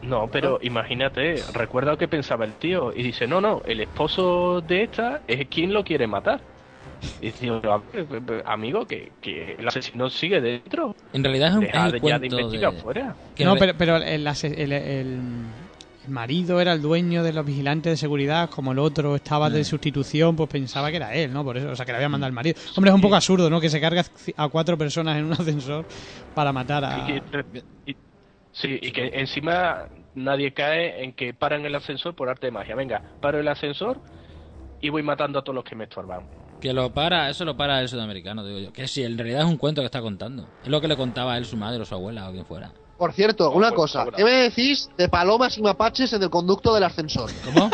No, 0.01 0.27
pero 0.31 0.57
imagínate, 0.63 1.35
recuerda 1.53 1.91
lo 1.91 1.99
que 1.99 2.07
pensaba 2.07 2.45
el 2.45 2.53
tío. 2.53 2.91
Y 2.95 3.03
dice, 3.03 3.27
no, 3.27 3.41
no, 3.41 3.61
el 3.65 3.81
esposo 3.81 4.61
de 4.61 4.83
esta 4.83 5.21
es 5.27 5.47
quien 5.49 5.71
lo 5.71 5.83
quiere 5.83 6.07
matar. 6.07 6.41
Y 7.21 7.27
dice, 7.27 7.49
"A 7.49 7.77
ver, 7.93 8.43
amigo, 8.45 8.85
que, 8.85 9.11
que 9.21 9.55
el 9.57 9.67
asesino 9.67 10.09
sigue 10.09 10.41
dentro. 10.41 10.95
En 11.13 11.23
realidad 11.23 11.49
es 11.49 11.55
un, 11.57 11.63
es 11.63 11.71
Deja 11.71 11.85
el 11.85 11.91
de, 11.91 11.97
ya 11.99 12.19
de 12.19 12.29
cuento 12.29 12.39
investigar 12.39 12.73
de... 12.73 12.79
fuera. 12.81 13.15
que 13.35 13.45
no, 13.45 13.55
pero, 13.55 13.73
pero 13.77 13.97
el, 13.97 14.03
el- 14.03 14.71
el- 14.71 15.53
el 16.07 16.13
marido 16.13 16.61
era 16.61 16.71
el 16.73 16.81
dueño 16.81 17.21
de 17.21 17.33
los 17.33 17.45
vigilantes 17.45 17.91
de 17.91 17.97
seguridad, 17.97 18.49
como 18.49 18.71
el 18.71 18.79
otro 18.79 19.15
estaba 19.15 19.49
de 19.49 19.63
sustitución, 19.65 20.35
pues 20.37 20.47
pensaba 20.49 20.89
que 20.89 20.95
era 20.97 21.13
él, 21.13 21.33
¿no? 21.33 21.43
Por 21.43 21.57
eso, 21.57 21.69
o 21.69 21.75
sea, 21.75 21.85
que 21.85 21.91
le 21.91 21.97
había 21.97 22.07
mandado 22.07 22.29
el 22.29 22.33
marido. 22.33 22.57
Hombre, 22.77 22.91
es 22.91 22.95
un 22.95 23.01
poco 23.01 23.15
absurdo, 23.15 23.49
¿no? 23.49 23.59
Que 23.59 23.69
se 23.69 23.81
carga 23.81 24.05
a 24.37 24.47
cuatro 24.49 24.77
personas 24.77 25.17
en 25.17 25.25
un 25.25 25.33
ascensor 25.33 25.85
para 26.33 26.53
matar 26.53 26.85
a... 26.85 26.97
Y 27.09 27.19
que- 27.21 27.63
y- 27.85 27.97
sí, 28.51 28.79
y 28.81 28.91
que 28.91 29.11
encima 29.13 29.89
nadie 30.13 30.53
cae 30.53 31.03
en 31.03 31.13
que 31.13 31.33
paran 31.33 31.65
el 31.65 31.75
ascensor 31.75 32.15
por 32.15 32.29
arte 32.29 32.47
de 32.47 32.51
magia. 32.51 32.75
Venga, 32.75 33.03
paro 33.19 33.39
el 33.39 33.47
ascensor 33.47 34.01
y 34.79 34.89
voy 34.89 35.03
matando 35.03 35.39
a 35.39 35.43
todos 35.43 35.55
los 35.55 35.63
que 35.65 35.75
me 35.75 35.85
estorban. 35.85 36.29
Que 36.61 36.73
lo 36.73 36.91
para, 36.91 37.29
eso 37.29 37.45
lo 37.45 37.55
para 37.55 37.81
el 37.81 37.87
sudamericano, 37.89 38.43
digo 38.45 38.59
yo. 38.59 38.73
Que 38.73 38.87
si 38.87 39.03
en 39.03 39.17
realidad 39.17 39.41
es 39.41 39.47
un 39.47 39.57
cuento 39.57 39.81
que 39.81 39.85
está 39.85 40.01
contando. 40.01 40.47
Es 40.63 40.69
lo 40.69 40.81
que 40.81 40.87
le 40.87 40.95
contaba 40.97 41.33
a 41.33 41.37
él 41.37 41.45
su 41.45 41.55
madre 41.55 41.81
o 41.81 41.85
su 41.85 41.93
abuela 41.93 42.27
o 42.29 42.31
quien 42.31 42.45
fuera. 42.45 42.71
Por 42.97 43.13
cierto, 43.13 43.51
una 43.51 43.69
pues, 43.69 43.93
cosa. 43.93 44.07
¿qué 44.15 44.23
me 44.23 44.31
decís 44.31 44.89
de 44.97 45.07
palomas 45.07 45.55
y 45.57 45.61
mapaches 45.61 46.11
en 46.13 46.23
el 46.23 46.29
conducto 46.31 46.73
del 46.73 46.83
ascensor? 46.83 47.29
¿Cómo? 47.45 47.69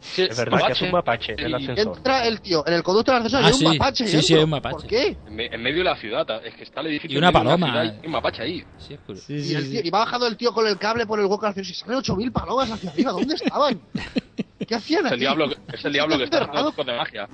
Sí, 0.00 0.22
Es 0.22 0.36
verdad 0.36 0.66
que 0.66 0.72
es 0.72 0.82
un 0.82 0.90
mapache. 0.90 1.32
en 1.32 1.40
el 1.40 1.54
ascensor. 1.54 1.96
Entra 1.98 2.26
el 2.26 2.40
tío 2.40 2.64
en 2.66 2.74
el 2.74 2.82
conducto 2.82 3.12
del 3.12 3.22
ascensor 3.22 3.40
Ah, 3.40 3.44
y 3.44 3.46
hay 3.52 3.54
sí. 3.58 3.64
un 3.66 3.72
mapache. 3.78 4.06
Sí, 4.06 4.22
sí, 4.22 4.34
hay 4.34 4.44
un 4.44 4.50
mapache. 4.50 4.76
¿Por 4.76 4.86
qué? 4.86 5.16
En, 5.26 5.36
me- 5.36 5.46
en 5.46 5.62
medio 5.62 5.78
de 5.78 5.84
la 5.84 5.96
ciudad, 5.96 6.44
es 6.46 6.54
que 6.54 6.64
está 6.64 6.80
el 6.80 6.86
edificio. 6.88 7.14
Y 7.14 7.18
una 7.18 7.30
paloma, 7.32 7.78
hay 7.80 7.98
un 8.04 8.10
mapache 8.10 8.42
ahí. 8.42 8.64
Sí, 8.78 8.94
es 8.94 9.00
curioso. 9.00 9.26
Sí, 9.26 9.34
Y, 9.34 9.42
sí, 9.44 9.54
el 9.54 9.64
sí. 9.64 9.70
tío- 9.70 9.80
y 9.84 9.90
va 9.90 9.98
bajando 10.00 10.26
el 10.26 10.36
tío 10.38 10.52
con 10.54 10.66
el 10.66 10.78
cable 10.78 11.06
por 11.06 11.20
el 11.20 11.26
hueco 11.26 11.44
al 11.46 11.50
ascensor 11.52 11.70
y 11.72 11.74
salen 11.74 11.98
8.000 11.98 12.32
palomas 12.32 12.70
hacia 12.72 12.90
arriba. 12.90 13.12
¿Dónde 13.12 13.34
estaban? 13.34 13.80
¿Qué 14.66 14.74
hacían 14.74 15.00
Es 15.06 15.12
el 15.12 15.14
aquí? 15.14 15.20
diablo, 15.20 15.48
que- 15.50 15.56
es 15.74 15.84
el 15.84 15.92
diablo 15.92 16.16
que 16.18 16.24
está 16.24 16.40
de 16.40 16.96
magia. 16.96 17.28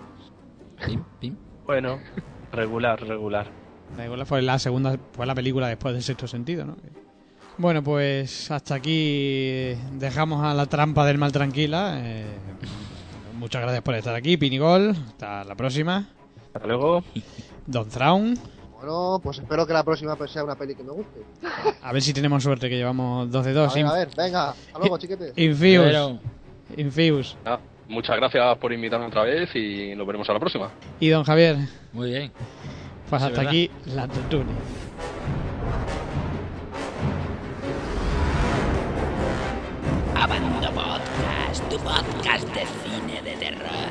Pim, 0.87 1.03
pim. 1.21 1.37
Bueno, 1.67 1.99
regular, 2.53 3.01
regular. 3.01 3.47
Igual, 4.03 4.27
fue 4.27 4.43
la 4.43 4.59
segunda, 4.59 4.97
fue 5.13 5.27
la 5.27 5.35
película 5.35 5.69
después 5.69 5.95
del 5.95 6.03
sexto 6.03 6.27
sentido, 6.27 6.65
¿no? 6.65 6.77
Bueno, 7.57 7.83
pues 7.83 8.51
hasta 8.51 8.77
aquí 8.77 9.75
dejamos 9.95 10.45
a 10.45 10.55
la 10.55 10.67
trampa 10.67 11.05
del 11.07 11.19
mal 11.19 11.33
tranquila. 11.33 11.95
Eh, 11.99 12.27
muchas 13.37 13.63
gracias 13.63 13.83
por 13.83 13.95
estar 13.95 14.15
aquí, 14.15 14.37
Pinigol. 14.37 14.91
Hasta 14.91 15.43
la 15.45 15.55
próxima. 15.57 16.09
Hasta 16.55 16.67
luego. 16.69 17.03
Don 17.67 17.89
Traun. 17.89 18.39
Bueno, 18.77 19.21
pues 19.21 19.39
espero 19.39 19.67
que 19.67 19.73
la 19.73 19.83
próxima 19.83 20.15
pues, 20.15 20.31
sea 20.31 20.45
una 20.45 20.55
peli 20.55 20.77
que 20.77 20.85
me 20.85 20.93
guste. 20.93 21.25
A 21.83 21.93
ver 21.93 22.01
si 22.01 22.13
tenemos 22.13 22.45
suerte, 22.45 22.69
que 22.69 22.77
llevamos 22.77 23.29
dos 23.29 23.45
de 23.45 23.53
dos. 23.53 23.73
A 23.73 23.75
ver, 23.75 23.87
a 23.87 23.93
ver, 23.93 24.09
venga, 24.17 24.51
hasta 24.51 24.79
luego, 24.79 24.97
chiquete. 24.99 25.33
Infuse. 25.43 25.79
Pero- 25.81 26.19
Infuse. 26.77 27.37
Muchas 27.89 28.17
gracias 28.17 28.59
por 28.59 28.73
invitarme 28.73 29.07
otra 29.07 29.23
vez 29.23 29.49
y 29.57 29.95
nos 29.97 30.07
veremos 30.07 30.29
a 30.29 30.35
la 30.35 30.39
próxima. 30.39 30.71
Y 31.01 31.09
don 31.09 31.25
Javier, 31.25 31.57
Muy 31.93 32.11
bien. 32.11 32.31
pues 33.09 33.23
Sí, 33.23 33.27
hasta 33.29 33.39
¿verdad? 33.39 33.49
aquí 33.49 33.71
la 33.87 34.07
tertulia. 34.07 34.55
Abando 40.15 40.71
Podcast, 40.73 41.63
tu 41.71 41.77
podcast 41.79 42.47
de 42.55 42.65
cine 42.83 43.23
de 43.23 43.37
terror. 43.37 43.88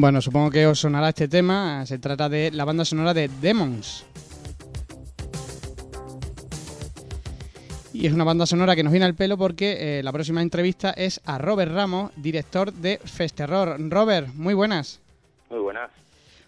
Bueno, 0.00 0.20
supongo 0.22 0.52
que 0.52 0.64
os 0.64 0.78
sonará 0.78 1.08
este 1.08 1.26
tema. 1.26 1.84
Se 1.84 1.98
trata 1.98 2.28
de 2.28 2.52
la 2.52 2.64
banda 2.64 2.84
sonora 2.84 3.12
de 3.12 3.26
Demons. 3.26 4.06
Y 7.92 8.06
es 8.06 8.12
una 8.12 8.22
banda 8.22 8.46
sonora 8.46 8.76
que 8.76 8.84
nos 8.84 8.92
viene 8.92 9.06
al 9.06 9.16
pelo 9.16 9.36
porque 9.36 9.98
eh, 9.98 10.02
la 10.04 10.12
próxima 10.12 10.40
entrevista 10.40 10.92
es 10.92 11.20
a 11.26 11.38
Robert 11.38 11.72
Ramos, 11.72 12.12
director 12.14 12.72
de 12.72 12.98
Festerror. 12.98 13.76
Robert, 13.90 14.28
muy 14.34 14.54
buenas. 14.54 15.02
Muy 15.50 15.58
buenas. 15.58 15.90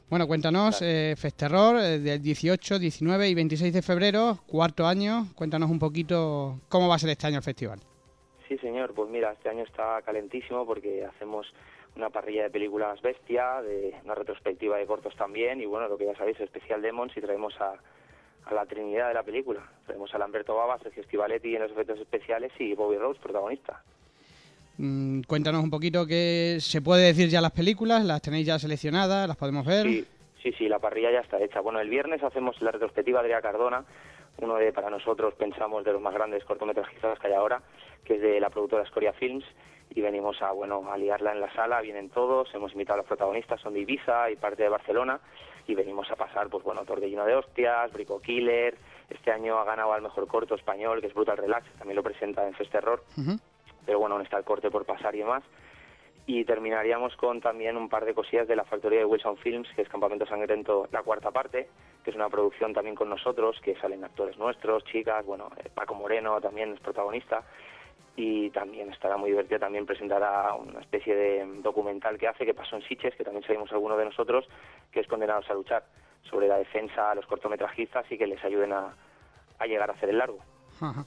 Bueno, 0.08 0.28
cuéntanos, 0.28 0.80
eh, 0.80 1.16
Festerror, 1.18 1.80
eh, 1.80 1.98
del 1.98 2.22
18, 2.22 2.78
19 2.78 3.28
y 3.30 3.34
26 3.34 3.72
de 3.72 3.82
febrero, 3.82 4.38
cuarto 4.46 4.86
año. 4.86 5.26
Cuéntanos 5.34 5.70
un 5.70 5.80
poquito 5.80 6.60
cómo 6.68 6.86
va 6.86 6.94
a 6.94 6.98
ser 7.00 7.10
este 7.10 7.26
año 7.26 7.38
el 7.38 7.42
festival. 7.42 7.80
Sí, 8.46 8.56
señor. 8.58 8.94
Pues 8.94 9.10
mira, 9.10 9.32
este 9.32 9.48
año 9.48 9.64
está 9.64 10.00
calentísimo 10.02 10.64
porque 10.64 11.04
hacemos 11.04 11.52
una 12.00 12.10
parrilla 12.10 12.44
de 12.44 12.50
películas 12.50 13.00
bestia, 13.02 13.62
de 13.62 13.94
una 14.04 14.14
retrospectiva 14.14 14.78
de 14.78 14.86
cortos 14.86 15.14
también 15.16 15.60
y 15.60 15.66
bueno, 15.66 15.88
lo 15.88 15.96
que 15.96 16.06
ya 16.06 16.16
sabéis, 16.16 16.40
especial 16.40 16.82
Demons 16.82 17.16
y 17.16 17.20
traemos 17.20 17.54
a, 17.60 17.74
a 18.44 18.54
la 18.54 18.66
trinidad 18.66 19.08
de 19.08 19.14
la 19.14 19.22
película. 19.22 19.60
Traemos 19.86 20.12
a 20.14 20.18
Lamberto 20.18 20.56
Baba, 20.56 20.78
Sergio 20.78 21.04
Stivaletti 21.04 21.54
en 21.54 21.62
los 21.62 21.72
efectos 21.72 21.98
especiales 22.00 22.52
y 22.58 22.74
Bobby 22.74 22.96
Rose, 22.96 23.20
protagonista. 23.20 23.82
Mm, 24.78 25.22
cuéntanos 25.22 25.62
un 25.62 25.70
poquito 25.70 26.06
qué 26.06 26.56
se 26.60 26.80
puede 26.80 27.04
decir 27.04 27.28
ya 27.28 27.42
las 27.42 27.52
películas, 27.52 28.04
las 28.04 28.22
tenéis 28.22 28.46
ya 28.46 28.58
seleccionadas, 28.58 29.28
las 29.28 29.36
podemos 29.36 29.66
ver. 29.66 29.86
Sí, 29.86 30.06
sí, 30.42 30.52
sí, 30.52 30.68
la 30.68 30.78
parrilla 30.78 31.12
ya 31.12 31.20
está 31.20 31.38
hecha. 31.38 31.60
Bueno, 31.60 31.80
el 31.80 31.90
viernes 31.90 32.22
hacemos 32.22 32.60
la 32.62 32.70
retrospectiva 32.70 33.22
de 33.22 33.28
Adrià 33.28 33.42
Cardona, 33.42 33.84
uno 34.42 34.56
de, 34.56 34.72
para 34.72 34.90
nosotros, 34.90 35.34
pensamos, 35.34 35.84
de 35.84 35.92
los 35.92 36.00
más 36.00 36.14
grandes 36.14 36.44
cortometrajistas 36.44 37.18
que 37.18 37.26
hay 37.28 37.32
ahora, 37.34 37.62
que 38.04 38.16
es 38.16 38.20
de 38.22 38.40
la 38.40 38.50
productora 38.50 38.84
Scoria 38.86 39.12
Films, 39.12 39.44
y 39.92 40.00
venimos 40.00 40.40
a, 40.40 40.52
bueno, 40.52 40.90
a 40.90 40.96
liarla 40.96 41.32
en 41.32 41.40
la 41.40 41.52
sala, 41.52 41.80
vienen 41.80 42.10
todos, 42.10 42.54
hemos 42.54 42.72
invitado 42.72 42.94
a 42.94 42.98
los 42.98 43.06
protagonistas, 43.06 43.60
son 43.60 43.74
de 43.74 43.80
Ibiza 43.80 44.30
y 44.30 44.36
parte 44.36 44.62
de 44.62 44.68
Barcelona, 44.68 45.20
y 45.66 45.74
venimos 45.74 46.10
a 46.10 46.16
pasar, 46.16 46.48
pues 46.48 46.64
bueno, 46.64 46.84
Torbellino 46.84 47.24
de 47.24 47.34
Hostias, 47.34 47.92
Brico 47.92 48.20
Killer, 48.20 48.76
este 49.08 49.32
año 49.32 49.58
ha 49.58 49.64
ganado 49.64 49.92
al 49.92 50.02
mejor 50.02 50.26
corto 50.28 50.54
español, 50.54 51.00
que 51.00 51.08
es 51.08 51.14
Brutal 51.14 51.36
Relax, 51.38 51.66
también 51.78 51.96
lo 51.96 52.02
presenta 52.02 52.46
en 52.46 52.54
Festerror, 52.54 53.02
Ujú. 53.18 53.36
pero 53.84 53.98
bueno, 53.98 54.14
aún 54.14 54.22
está 54.24 54.38
el 54.38 54.44
corte 54.44 54.70
por 54.70 54.84
pasar 54.84 55.14
y 55.14 55.18
demás. 55.18 55.42
Y 56.32 56.44
terminaríamos 56.44 57.16
con 57.16 57.40
también 57.40 57.76
un 57.76 57.88
par 57.88 58.04
de 58.04 58.14
cosillas 58.14 58.46
de 58.46 58.54
la 58.54 58.62
factoría 58.62 59.00
de 59.00 59.04
Wilson 59.04 59.36
Films, 59.38 59.68
que 59.74 59.82
es 59.82 59.88
Campamento 59.88 60.24
Sangriento, 60.26 60.86
la 60.92 61.02
cuarta 61.02 61.32
parte, 61.32 61.68
que 62.04 62.10
es 62.10 62.14
una 62.14 62.28
producción 62.28 62.72
también 62.72 62.94
con 62.94 63.08
nosotros, 63.08 63.60
que 63.60 63.74
salen 63.80 64.04
actores 64.04 64.38
nuestros, 64.38 64.84
chicas, 64.84 65.26
bueno, 65.26 65.50
eh, 65.56 65.68
Paco 65.74 65.96
Moreno 65.96 66.40
también 66.40 66.74
es 66.74 66.78
protagonista, 66.78 67.42
y 68.14 68.48
también 68.50 68.92
estará 68.92 69.16
muy 69.16 69.30
divertido, 69.30 69.58
también 69.58 69.86
presentará 69.86 70.54
una 70.54 70.78
especie 70.78 71.16
de 71.16 71.44
documental 71.62 72.16
que 72.16 72.28
hace, 72.28 72.46
que 72.46 72.54
pasó 72.54 72.76
en 72.76 72.82
Siches, 72.82 73.16
que 73.16 73.24
también 73.24 73.42
seguimos 73.42 73.72
algunos 73.72 73.98
de 73.98 74.04
nosotros, 74.04 74.48
que 74.92 75.00
es 75.00 75.08
Condenados 75.08 75.50
a 75.50 75.54
luchar, 75.54 75.82
sobre 76.30 76.46
la 76.46 76.58
defensa 76.58 77.10
a 77.10 77.16
los 77.16 77.26
cortometrajistas 77.26 78.06
y 78.08 78.16
que 78.16 78.28
les 78.28 78.44
ayuden 78.44 78.72
a, 78.72 78.94
a 79.58 79.66
llegar 79.66 79.90
a 79.90 79.94
hacer 79.94 80.10
el 80.10 80.18
largo. 80.18 80.38
Ajá. 80.80 81.04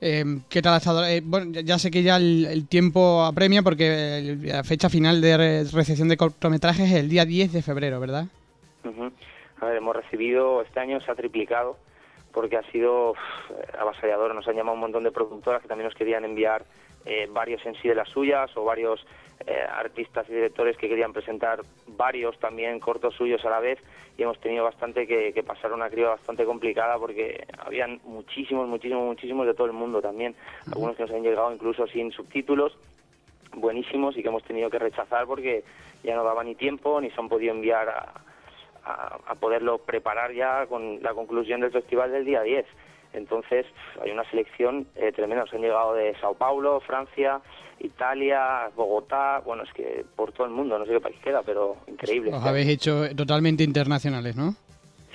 Eh, 0.00 0.24
¿Qué 0.48 0.62
tal 0.62 0.74
ha 0.74 0.78
estado? 0.78 1.04
Eh, 1.06 1.20
bueno, 1.22 1.52
ya- 1.60 1.78
sé 1.78 1.90
que 1.90 2.02
ya 2.02 2.16
el, 2.16 2.66
tiempo 2.68 3.22
apremia 3.24 3.62
porque 3.62 4.36
la 4.42 4.64
fecha 4.64 4.88
final 4.88 5.20
de 5.20 5.36
re- 5.36 5.64
recepción 5.64 6.08
de 6.08 6.16
cortometrajes 6.16 6.90
es 6.90 6.96
el 6.96 7.08
día 7.08 7.24
10 7.26 7.52
de 7.52 7.60
febrero, 7.62 8.00
¿verdad? 8.00 8.26
Ujú. 8.84 9.10
A 9.60 9.66
ver, 9.66 9.76
hemos 9.76 9.94
recibido, 9.94 10.62
este 10.62 10.80
año 10.80 11.00
se 11.02 11.10
ha 11.10 11.14
triplicado 11.14 11.76
porque 12.32 12.56
ha 12.56 12.62
sido 12.70 13.14
avasallador. 13.78 14.34
Nos 14.34 14.46
han 14.48 14.56
llamado 14.56 14.74
un 14.74 14.80
montón 14.80 15.04
de 15.04 15.12
productoras 15.12 15.62
que 15.62 15.68
también 15.68 15.86
nos 15.86 15.94
querían 15.94 16.24
enviar 16.24 16.64
eh, 17.06 17.28
varios 17.30 17.64
en 17.66 17.74
sí 17.76 17.88
de 17.88 17.94
las 17.94 18.08
suyas 18.08 18.54
o 18.56 18.64
varios 18.64 19.06
eh, 19.46 19.64
artistas 19.68 20.28
y 20.28 20.34
directores 20.34 20.76
que 20.76 20.88
querían 20.88 21.12
presentar 21.12 21.60
varios 21.86 22.38
también 22.38 22.78
cortos 22.78 23.14
suyos 23.14 23.42
a 23.46 23.50
la 23.50 23.60
vez 23.60 23.78
y 24.18 24.22
hemos 24.22 24.38
tenido 24.38 24.64
bastante 24.64 25.06
que, 25.06 25.32
que 25.32 25.42
pasar 25.42 25.72
una 25.72 25.88
criba 25.88 26.10
bastante 26.10 26.44
complicada 26.44 26.98
porque 26.98 27.46
habían 27.58 28.00
muchísimos, 28.04 28.68
muchísimos, 28.68 29.06
muchísimos 29.06 29.46
de 29.46 29.54
todo 29.54 29.66
el 29.66 29.72
mundo 29.72 30.02
también. 30.02 30.34
Algunos 30.70 30.94
que 30.96 31.04
nos 31.04 31.12
han 31.12 31.22
llegado 31.22 31.50
incluso 31.52 31.86
sin 31.86 32.12
subtítulos 32.12 32.76
buenísimos 33.52 34.16
y 34.16 34.22
que 34.22 34.28
hemos 34.28 34.44
tenido 34.44 34.68
que 34.68 34.78
rechazar 34.78 35.26
porque 35.26 35.64
ya 36.02 36.14
no 36.14 36.22
daba 36.22 36.44
ni 36.44 36.54
tiempo 36.54 37.00
ni 37.00 37.10
se 37.10 37.18
han 37.18 37.28
podido 37.28 37.54
enviar 37.54 37.88
a, 37.88 38.12
a, 38.84 39.18
a 39.26 39.34
poderlo 39.34 39.78
preparar 39.78 40.32
ya 40.32 40.66
con 40.66 41.02
la 41.02 41.14
conclusión 41.14 41.60
del 41.60 41.72
festival 41.72 42.12
del 42.12 42.24
día 42.24 42.42
10. 42.42 42.66
Entonces 43.12 43.66
hay 44.00 44.10
una 44.10 44.24
selección 44.30 44.86
eh, 44.94 45.12
tremenda. 45.12 45.44
Nos 45.44 45.54
han 45.54 45.62
llegado 45.62 45.94
de 45.94 46.14
Sao 46.20 46.34
Paulo, 46.34 46.80
Francia, 46.80 47.40
Italia, 47.80 48.70
Bogotá, 48.76 49.40
bueno, 49.44 49.64
es 49.64 49.72
que 49.72 50.04
por 50.14 50.32
todo 50.32 50.46
el 50.46 50.52
mundo, 50.52 50.78
no 50.78 50.84
sé 50.84 50.92
qué 50.92 51.00
país 51.00 51.16
queda, 51.22 51.42
pero 51.42 51.76
increíble. 51.86 52.32
Os 52.32 52.44
habéis 52.44 52.68
hecho 52.68 53.14
totalmente 53.16 53.64
internacionales, 53.64 54.36
¿no? 54.36 54.54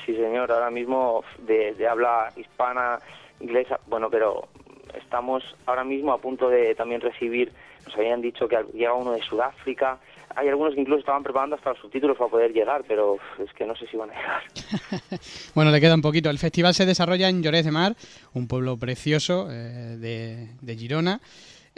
Sí, 0.05 0.15
señor, 0.15 0.51
ahora 0.51 0.69
mismo 0.69 1.23
de, 1.39 1.73
de 1.73 1.87
habla 1.87 2.31
hispana, 2.35 2.99
inglesa, 3.39 3.79
bueno, 3.87 4.09
pero 4.09 4.47
estamos 4.95 5.43
ahora 5.65 5.83
mismo 5.83 6.11
a 6.13 6.17
punto 6.17 6.49
de 6.49 6.75
también 6.75 7.01
recibir, 7.01 7.51
nos 7.85 7.95
habían 7.95 8.21
dicho 8.21 8.47
que 8.47 8.57
llega 8.73 8.93
uno 8.93 9.13
de 9.13 9.21
Sudáfrica, 9.21 9.99
hay 10.35 10.47
algunos 10.49 10.73
que 10.75 10.81
incluso 10.81 10.99
estaban 10.99 11.23
preparando 11.23 11.55
hasta 11.55 11.71
los 11.71 11.79
subtítulos 11.79 12.17
para 12.17 12.29
poder 12.29 12.51
llegar, 12.53 12.83
pero 12.87 13.17
es 13.39 13.51
que 13.53 13.65
no 13.65 13.75
sé 13.75 13.87
si 13.87 13.97
van 13.97 14.09
a 14.11 14.13
llegar. 14.13 14.41
Bueno, 15.55 15.71
le 15.71 15.79
queda 15.79 15.95
un 15.95 16.01
poquito. 16.01 16.29
El 16.29 16.37
festival 16.39 16.73
se 16.73 16.85
desarrolla 16.85 17.29
en 17.29 17.41
Lloret 17.41 17.63
de 17.65 17.71
Mar, 17.71 17.95
un 18.33 18.47
pueblo 18.47 18.77
precioso 18.77 19.47
eh, 19.49 19.97
de, 19.97 20.47
de 20.61 20.75
Girona. 20.75 21.19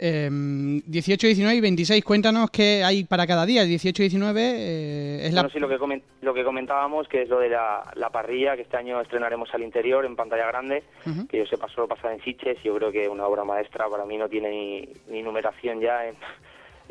Eh, 0.00 0.28
18, 0.30 1.26
19 1.26 1.56
y 1.56 1.60
26, 1.60 2.04
cuéntanos 2.04 2.50
qué 2.50 2.84
hay 2.84 3.02
para 3.04 3.26
cada 3.26 3.44
día. 3.44 3.62
El 3.62 3.68
18 3.68 4.02
y 4.02 4.08
19 4.08 4.40
eh, 4.40 5.26
es 5.26 5.32
la... 5.34 5.42
Bueno, 5.42 5.52
sí, 5.52 5.58
lo 5.58 5.68
que, 5.68 5.76
comen- 5.78 6.02
lo 6.22 6.32
que 6.34 6.44
comentábamos, 6.44 7.08
que 7.08 7.22
es 7.22 7.28
lo 7.28 7.40
de 7.40 7.48
la, 7.48 7.82
la 7.96 8.10
parrilla, 8.10 8.54
que 8.54 8.62
este 8.62 8.76
año 8.76 9.00
estrenaremos 9.00 9.52
al 9.54 9.62
interior 9.64 10.04
en 10.04 10.14
pantalla 10.14 10.46
grande, 10.46 10.84
que 11.28 11.38
yo 11.38 11.46
sepa 11.46 11.68
solo 11.68 11.88
pasa 11.88 12.12
en 12.12 12.22
Siches, 12.22 12.62
yo 12.62 12.76
creo 12.76 12.92
que 12.92 13.08
una 13.08 13.26
obra 13.26 13.42
maestra 13.42 13.88
para 13.88 14.04
mí 14.04 14.16
no 14.16 14.28
tiene 14.28 14.50
ni, 14.50 14.88
ni 15.10 15.22
numeración 15.22 15.80
ya, 15.80 16.06
en- 16.06 16.14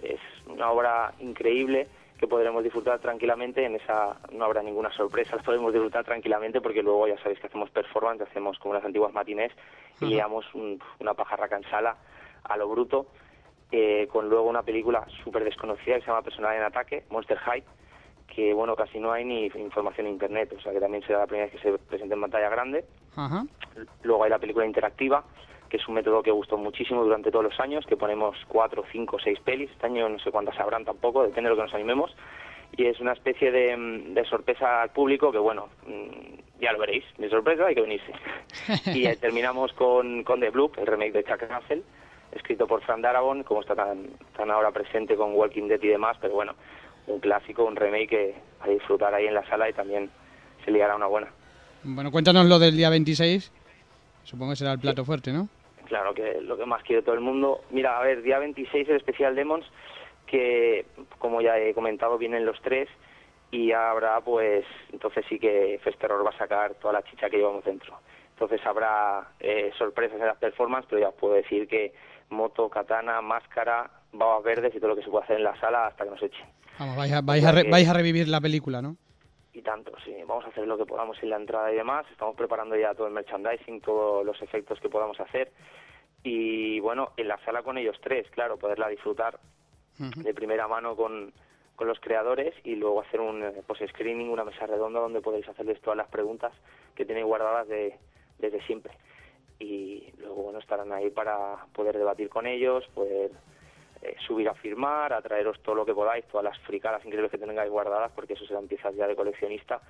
es 0.03 0.19
una 0.49 0.71
obra 0.71 1.13
increíble 1.19 1.87
que 2.17 2.27
podremos 2.27 2.63
disfrutar 2.63 2.99
tranquilamente, 2.99 3.63
en 3.63 3.75
esa 3.75 4.17
no 4.31 4.45
habrá 4.45 4.63
ninguna 4.63 4.91
sorpresa, 4.91 5.35
la 5.35 5.43
podemos 5.43 5.71
disfrutar 5.71 6.03
tranquilamente 6.03 6.61
porque 6.61 6.81
luego 6.81 7.07
ya 7.07 7.17
sabéis 7.19 7.39
que 7.39 7.47
hacemos 7.47 7.69
performance, 7.69 8.21
hacemos 8.21 8.57
como 8.59 8.73
las 8.73 8.83
antiguas 8.83 9.13
matinés 9.13 9.51
y 10.01 10.05
Ujú. 10.05 10.13
liamos 10.13 10.45
un- 10.55 10.81
una 10.99 11.13
pajarraca 11.13 11.57
en 11.57 11.63
sala 11.69 11.95
a 12.43 12.57
lo 12.57 12.67
bruto, 12.67 13.07
eh, 13.71 14.07
con 14.11 14.29
luego 14.29 14.47
una 14.49 14.63
película 14.63 15.05
súper 15.23 15.43
desconocida 15.43 15.95
que 15.95 16.01
se 16.01 16.07
llama 16.07 16.21
Personal 16.23 16.55
en 16.55 16.63
Ataque, 16.63 17.03
Monster 17.09 17.37
High, 17.37 17.63
que 18.33 18.53
bueno, 18.53 18.75
casi 18.75 18.99
no 18.99 19.11
hay 19.11 19.23
ni 19.23 19.45
información 19.55 20.07
en 20.07 20.13
internet, 20.13 20.53
o 20.57 20.59
sea 20.61 20.71
que 20.73 20.79
también 20.79 21.03
será 21.03 21.19
la 21.19 21.27
primera 21.27 21.45
vez 21.51 21.61
que 21.61 21.71
se 21.71 21.77
presente 21.77 22.15
en 22.15 22.21
pantalla 22.21 22.49
grande. 22.49 22.85
Luego 24.03 24.23
hay 24.23 24.29
la 24.29 24.39
película 24.39 24.65
interactiva, 24.65 25.23
que 25.69 25.77
es 25.77 25.87
un 25.87 25.95
método 25.95 26.23
que 26.23 26.31
gustó 26.31 26.57
muchísimo 26.57 27.03
durante 27.03 27.31
todos 27.31 27.45
los 27.45 27.59
años, 27.59 27.85
que 27.85 27.97
ponemos 27.97 28.37
cuatro, 28.47 28.83
cinco, 28.91 29.17
seis 29.23 29.39
pelis. 29.39 29.69
Este 29.71 29.85
año 29.85 30.07
no 30.09 30.19
sé 30.19 30.31
cuántas 30.31 30.59
habrán 30.59 30.85
tampoco, 30.85 31.23
depende 31.23 31.49
de 31.49 31.55
lo 31.55 31.61
que 31.61 31.65
nos 31.65 31.73
animemos. 31.73 32.15
Y 32.75 32.85
es 32.85 32.99
una 32.99 33.13
especie 33.13 33.51
de, 33.51 33.75
mm, 33.75 34.13
de 34.13 34.25
sorpresa 34.25 34.81
al 34.81 34.89
público 34.89 35.31
que, 35.31 35.37
bueno, 35.37 35.69
mm, 35.85 36.59
ya 36.61 36.71
lo 36.73 36.79
veréis. 36.79 37.05
De 37.17 37.29
sorpresa 37.29 37.65
hay 37.65 37.75
que 37.75 37.81
venirse. 37.81 38.11
y 38.93 39.05
eh, 39.05 39.15
terminamos 39.15 39.73
con, 39.73 40.23
con 40.23 40.39
The 40.39 40.49
Bloop, 40.49 40.77
el 40.77 40.87
remake 40.87 41.13
de 41.13 41.23
Chuck 41.23 41.43
Russell, 41.49 41.81
escrito 42.31 42.67
por 42.67 42.81
Fran 42.81 43.01
Darabont, 43.01 43.45
como 43.45 43.61
está 43.61 43.75
tan, 43.75 44.07
tan 44.35 44.51
ahora 44.51 44.71
presente 44.71 45.15
con 45.15 45.33
Walking 45.33 45.67
Dead 45.67 45.81
y 45.81 45.87
demás, 45.87 46.17
pero 46.19 46.33
bueno, 46.33 46.55
un 47.07 47.19
clásico, 47.19 47.63
un 47.63 47.75
remake 47.75 48.07
que 48.07 48.35
a 48.61 48.67
disfrutar 48.67 49.13
ahí 49.13 49.27
en 49.27 49.33
la 49.33 49.47
sala 49.47 49.69
y 49.69 49.73
también 49.73 50.09
se 50.65 50.71
liará 50.71 50.95
una 50.95 51.07
buena. 51.07 51.27
Bueno, 51.83 52.11
cuéntanos 52.11 52.45
lo 52.47 52.59
del 52.59 52.75
día 52.75 52.89
26. 52.89 53.51
Supongo 54.27 54.51
que 54.51 54.57
será 54.57 54.73
el 54.73 54.79
plato 54.79 55.05
fuerte, 55.05 55.31
¿no? 55.31 55.47
Claro, 55.85 56.13
que 56.13 56.41
lo 56.41 56.57
que 56.57 56.65
más 56.65 56.83
quiere 56.83 57.01
todo 57.01 57.15
el 57.15 57.21
mundo. 57.21 57.61
Mira, 57.71 57.97
a 57.97 58.01
ver, 58.03 58.21
día 58.21 58.39
26 58.39 58.89
el 58.89 58.97
especial 58.97 59.35
Demons, 59.35 59.65
que 60.25 60.85
como 61.17 61.41
ya 61.41 61.57
he 61.57 61.73
comentado, 61.73 62.17
vienen 62.17 62.45
los 62.45 62.61
tres 62.61 62.89
y 63.51 63.71
habrá, 63.71 64.19
pues, 64.19 64.65
entonces 64.91 65.25
sí 65.29 65.39
que 65.39 65.79
Festerror 65.83 66.25
va 66.25 66.31
a 66.31 66.37
sacar 66.37 66.75
toda 66.75 66.91
la 66.93 67.03
chicha 67.03 67.29
que 67.29 67.37
llevamos 67.37 67.63
dentro. 67.63 67.97
Entonces 68.33 68.59
habrá 68.65 69.29
eh, 69.39 69.71
sorpresas 69.77 70.19
en 70.19 70.27
las 70.27 70.37
performances, 70.37 70.87
pero 70.89 71.01
ya 71.01 71.09
os 71.09 71.15
puedo 71.15 71.35
decir 71.35 71.67
que 71.69 71.93
moto, 72.29 72.69
katana, 72.69 73.21
máscara, 73.21 73.89
babas 74.11 74.43
verdes 74.43 74.75
y 74.75 74.79
todo 74.79 74.89
lo 74.89 74.95
que 74.97 75.03
se 75.03 75.09
puede 75.09 75.23
hacer 75.23 75.37
en 75.37 75.43
la 75.45 75.57
sala 75.61 75.87
hasta 75.87 76.03
que 76.03 76.09
nos 76.09 76.21
echen. 76.21 76.45
Vamos, 76.77 76.97
vais 76.97 77.13
a, 77.13 77.21
vais 77.21 77.45
a, 77.45 77.51
re- 77.53 77.69
vais 77.71 77.87
a 77.87 77.93
revivir 77.93 78.27
la 78.27 78.41
película, 78.41 78.81
¿no? 78.81 78.97
Y 79.57 79.63
tanto, 79.63 79.91
sí. 80.05 80.15
Vamos 80.27 80.45
a 80.45 80.49
hacer 80.49 80.67
lo 80.67 80.77
que 80.77 80.85
podamos 80.85 81.17
en 81.23 81.31
la 81.31 81.37
entrada 81.37 81.73
y 81.73 81.75
demás. 81.75 82.05
Estamos 82.11 82.35
preparando 82.35 82.75
ya 82.75 82.93
todo 82.93 83.07
el 83.07 83.13
merchandising, 83.13 83.81
todos 83.81 84.23
los 84.23 84.39
efectos 84.43 84.79
que 84.79 84.87
podamos 84.87 85.19
hacer. 85.19 85.51
Y 86.21 86.79
bueno, 86.79 87.13
en 87.17 87.27
la 87.27 87.43
sala 87.43 87.63
con 87.63 87.75
ellos 87.75 87.97
tres, 88.03 88.29
claro, 88.29 88.57
poderla 88.57 88.87
disfrutar 88.87 89.39
de 89.97 90.33
primera 90.35 90.67
mano 90.67 90.95
con, 90.95 91.33
con 91.75 91.87
los 91.87 91.99
creadores 91.99 92.53
y 92.63 92.75
luego 92.75 93.01
hacer 93.01 93.19
un 93.19 93.41
eh, 93.41 93.63
post-screening, 93.65 94.29
una 94.29 94.43
mesa 94.43 94.67
redonda 94.67 94.99
donde 94.99 95.21
podéis 95.21 95.49
hacerles 95.49 95.81
todas 95.81 95.97
las 95.97 96.07
preguntas 96.07 96.53
que 96.93 97.05
tenéis 97.05 97.25
guardadas 97.25 97.67
de, 97.67 97.97
desde 98.37 98.61
siempre. 98.67 98.93
Y 99.57 100.13
luego, 100.19 100.43
bueno, 100.43 100.59
estarán 100.59 100.91
ahí 100.91 101.09
para 101.09 101.65
poder 101.73 101.97
debatir 101.97 102.29
con 102.29 102.45
ellos, 102.45 102.87
poder 102.93 103.31
eh, 104.07 104.15
subir 104.25 104.47
a 104.47 104.53
firmar, 104.53 105.13
a 105.13 105.21
traeros 105.21 105.59
todo 105.61 105.75
lo 105.75 105.85
que 105.85 105.93
podáis, 105.93 106.25
todas 106.25 106.43
las 106.43 106.57
fricadas 106.59 107.03
increíbles 107.05 107.31
que 107.31 107.37
tengáis 107.37 107.69
guardadas, 107.69 108.11
porque 108.13 108.33
eso 108.33 108.45
serán 108.45 108.67
piezas 108.67 108.95
ya 108.95 109.07
de 109.07 109.15
coleccionista. 109.15 109.81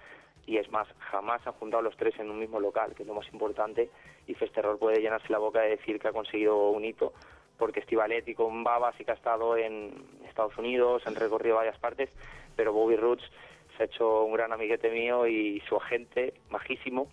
Y 0.45 0.57
es 0.57 0.71
más, 0.71 0.87
jamás 1.11 1.45
han 1.45 1.53
juntado 1.53 1.83
los 1.83 1.95
tres 1.97 2.17
en 2.19 2.31
un 2.31 2.39
mismo 2.39 2.59
local, 2.59 2.95
que 2.95 3.03
es 3.03 3.07
lo 3.07 3.13
más 3.13 3.27
importante. 3.31 3.89
Y 4.27 4.33
Festerror 4.33 4.79
puede 4.79 5.01
llenarse 5.01 5.31
la 5.31 5.39
boca 5.39 5.61
de 5.61 5.69
decir 5.69 5.99
que 5.99 6.07
ha 6.07 6.13
conseguido 6.13 6.69
un 6.69 6.85
hito, 6.85 7.13
porque 7.57 7.81
Estivalet 7.81 8.27
y 8.27 8.33
con 8.33 8.63
Baba 8.63 8.93
sí 8.97 9.03
que 9.03 9.11
ha 9.11 9.15
estado 9.15 9.57
en 9.57 9.93
Estados 10.27 10.57
Unidos, 10.57 11.05
han 11.05 11.15
recorrido 11.15 11.57
varias 11.57 11.77
partes, 11.79 12.09
pero 12.55 12.73
Bobby 12.73 12.95
Roots 12.95 13.23
se 13.75 13.83
ha 13.83 13.85
hecho 13.85 14.23
un 14.23 14.33
gran 14.33 14.53
amiguete 14.53 14.89
mío 14.89 15.27
y 15.27 15.61
su 15.67 15.75
agente, 15.75 16.33
majísimo, 16.49 17.07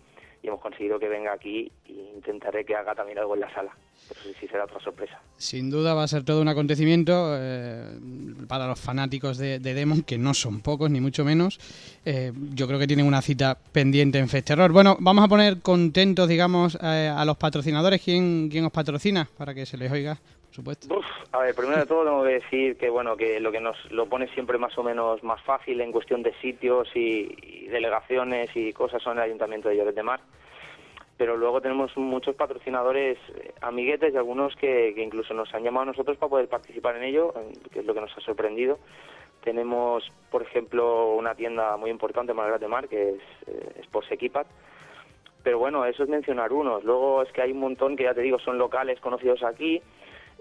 y 0.45 0.47
hemos 0.47 0.61
conseguido 0.61 0.99
que 0.99 1.07
venga 1.07 1.33
aquí 1.33 1.71
e 1.87 2.11
intentaré 2.15 2.63
que 2.63 2.75
haga 2.75 2.93
también 2.93 3.17
algo 3.17 3.33
en 3.33 3.41
la 3.41 3.53
sala. 3.53 3.75
Pero 4.07 4.21
sí, 4.21 4.35
sí 4.39 4.47
será 4.47 4.65
otra 4.65 4.79
sorpresa. 4.79 5.19
Sin 5.37 5.71
duda 5.71 5.95
va 5.95 6.03
a 6.03 6.07
ser 6.07 6.23
todo 6.23 6.39
un 6.39 6.47
acontecimiento 6.47 7.35
eh, 7.35 7.97
para 8.47 8.67
los 8.67 8.79
fanáticos 8.79 9.39
de, 9.39 9.57
de 9.57 9.73
Demon, 9.73 10.03
que 10.03 10.19
no 10.19 10.35
son 10.35 10.61
pocos, 10.61 10.91
ni 10.91 11.01
mucho 11.01 11.25
menos. 11.25 11.59
Eh, 12.05 12.31
yo 12.53 12.67
creo 12.67 12.77
que 12.77 12.85
tienen 12.85 13.07
una 13.07 13.23
cita 13.23 13.57
pendiente 13.71 14.19
en 14.19 14.29
Festerror. 14.29 14.71
Bueno, 14.71 14.97
vamos 14.99 15.25
a 15.25 15.27
poner 15.27 15.61
contentos, 15.61 16.29
digamos, 16.29 16.77
eh, 16.79 17.11
a 17.13 17.25
los 17.25 17.37
patrocinadores. 17.37 18.01
¿Quién, 18.03 18.49
¿Quién 18.49 18.65
os 18.65 18.71
patrocina? 18.71 19.27
Para 19.37 19.55
que 19.55 19.65
se 19.65 19.77
les 19.77 19.91
oiga, 19.91 20.19
supuesto. 20.55 20.97
Uf, 20.97 21.05
a 21.31 21.39
ver, 21.39 21.53
primero 21.55 21.79
de 21.79 21.85
todo 21.85 22.03
tengo 22.03 22.23
que 22.23 22.33
decir 22.33 22.77
que 22.77 22.89
bueno 22.89 23.15
que 23.15 23.39
lo 23.39 23.51
que 23.51 23.59
nos 23.59 23.77
lo 23.91 24.07
pone 24.07 24.27
siempre 24.29 24.57
más 24.57 24.77
o 24.77 24.83
menos 24.83 25.23
más 25.23 25.41
fácil 25.43 25.81
en 25.81 25.91
cuestión 25.91 26.23
de 26.23 26.33
sitios 26.41 26.87
y, 26.95 27.35
y 27.41 27.67
delegaciones 27.67 28.49
y 28.55 28.73
cosas 28.73 29.03
son 29.03 29.17
el 29.17 29.23
Ayuntamiento 29.23 29.69
de 29.69 29.77
Lloret 29.77 29.95
de 29.95 30.03
Mar. 30.03 30.21
Pero 31.17 31.37
luego 31.37 31.61
tenemos 31.61 31.95
muchos 31.95 32.35
patrocinadores 32.35 33.17
eh, 33.35 33.53
amiguetes 33.61 34.13
y 34.13 34.17
algunos 34.17 34.53
que, 34.55 34.93
que 34.93 35.01
incluso 35.01 35.33
nos 35.33 35.53
han 35.53 35.63
llamado 35.63 35.83
a 35.83 35.91
nosotros 35.93 36.17
para 36.17 36.29
poder 36.29 36.49
participar 36.49 36.97
en 36.97 37.03
ello, 37.03 37.33
que 37.71 37.79
es 37.79 37.85
lo 37.85 37.93
que 37.93 38.01
nos 38.01 38.17
ha 38.17 38.21
sorprendido. 38.21 38.79
Tenemos, 39.43 40.11
por 40.31 40.41
ejemplo, 40.41 41.15
una 41.15 41.35
tienda 41.35 41.77
muy 41.77 41.89
importante 41.89 42.31
en 42.31 42.37
Malgrat 42.37 42.59
de 42.59 42.67
Mar, 42.67 42.87
que 42.89 43.11
es 43.11 43.21
eh, 43.47 43.81
Sports 43.81 44.11
Equipat, 44.11 44.47
pero 45.43 45.59
bueno, 45.59 45.85
eso 45.85 46.03
es 46.03 46.09
mencionar 46.09 46.51
unos. 46.51 46.83
Luego 46.83 47.21
es 47.21 47.31
que 47.31 47.43
hay 47.43 47.51
un 47.51 47.59
montón 47.59 47.95
que 47.95 48.03
ya 48.03 48.13
te 48.13 48.21
digo 48.21 48.39
son 48.39 48.57
locales 48.57 48.99
conocidos 48.99 49.43
aquí, 49.43 49.81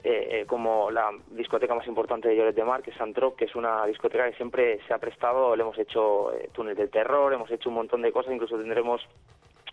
eh, 0.07 0.43
eh, 0.43 0.47
como 0.47 0.91
la 0.91 1.11
discoteca 1.31 1.75
más 1.75 1.87
importante 1.87 2.29
de 2.29 2.37
Lloret 2.37 2.55
de 2.55 2.63
Mar, 2.63 2.83
que 2.83 2.91
es 2.91 2.97
Santrop, 2.99 3.37
que 3.37 3.47
es 3.47 3.55
una 3.55 3.87
discoteca 3.87 4.29
que 4.31 4.37
siempre 4.37 4.79
se 4.87 4.93
ha 4.93 4.99
prestado, 4.99 5.57
le 5.57 5.63
hemos 5.63 5.79
hecho 5.79 6.31
eh, 6.35 6.51
túnel 6.53 6.77
del 6.77 6.91
terror, 6.91 7.33
hemos 7.33 7.51
hecho 7.51 7.71
un 7.71 7.77
montón 7.77 8.03
de 8.03 8.13
cosas, 8.13 8.35
incluso 8.35 8.59
tendremos 8.59 9.01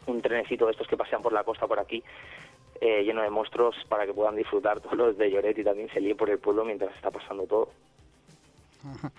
un 0.05 0.21
trenecito 0.21 0.67
de 0.67 0.71
estos 0.71 0.87
que 0.87 0.95
pasean 0.95 1.21
por 1.21 1.33
la 1.33 1.43
costa 1.43 1.67
por 1.67 1.81
aquí, 1.81 2.01
eh, 2.79 3.03
lleno 3.03 3.21
de 3.23 3.29
monstruos 3.29 3.75
para 3.89 4.05
que 4.05 4.13
puedan 4.13 4.37
disfrutar 4.37 4.79
todos 4.79 4.95
los 4.95 5.17
de 5.17 5.29
Lloret 5.29 5.57
y 5.57 5.65
también 5.65 5.89
se 5.89 5.99
líe 5.99 6.15
por 6.15 6.29
el 6.29 6.39
pueblo 6.39 6.63
mientras 6.63 6.95
está 6.95 7.11
pasando 7.11 7.43
todo. 7.45 7.69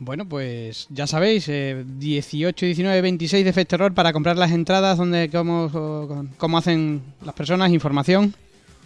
Bueno, 0.00 0.28
pues 0.28 0.86
ya 0.90 1.08
sabéis, 1.08 1.48
eh, 1.48 1.82
18, 1.84 2.66
19, 2.66 3.00
26 3.02 3.44
de 3.44 3.52
Festerror 3.52 3.92
para 3.92 4.12
comprar 4.12 4.36
las 4.36 4.52
entradas, 4.52 4.96
donde 4.96 5.28
cómo, 5.28 6.28
cómo 6.36 6.56
hacen 6.56 7.02
las 7.24 7.34
personas, 7.34 7.72
información. 7.72 8.32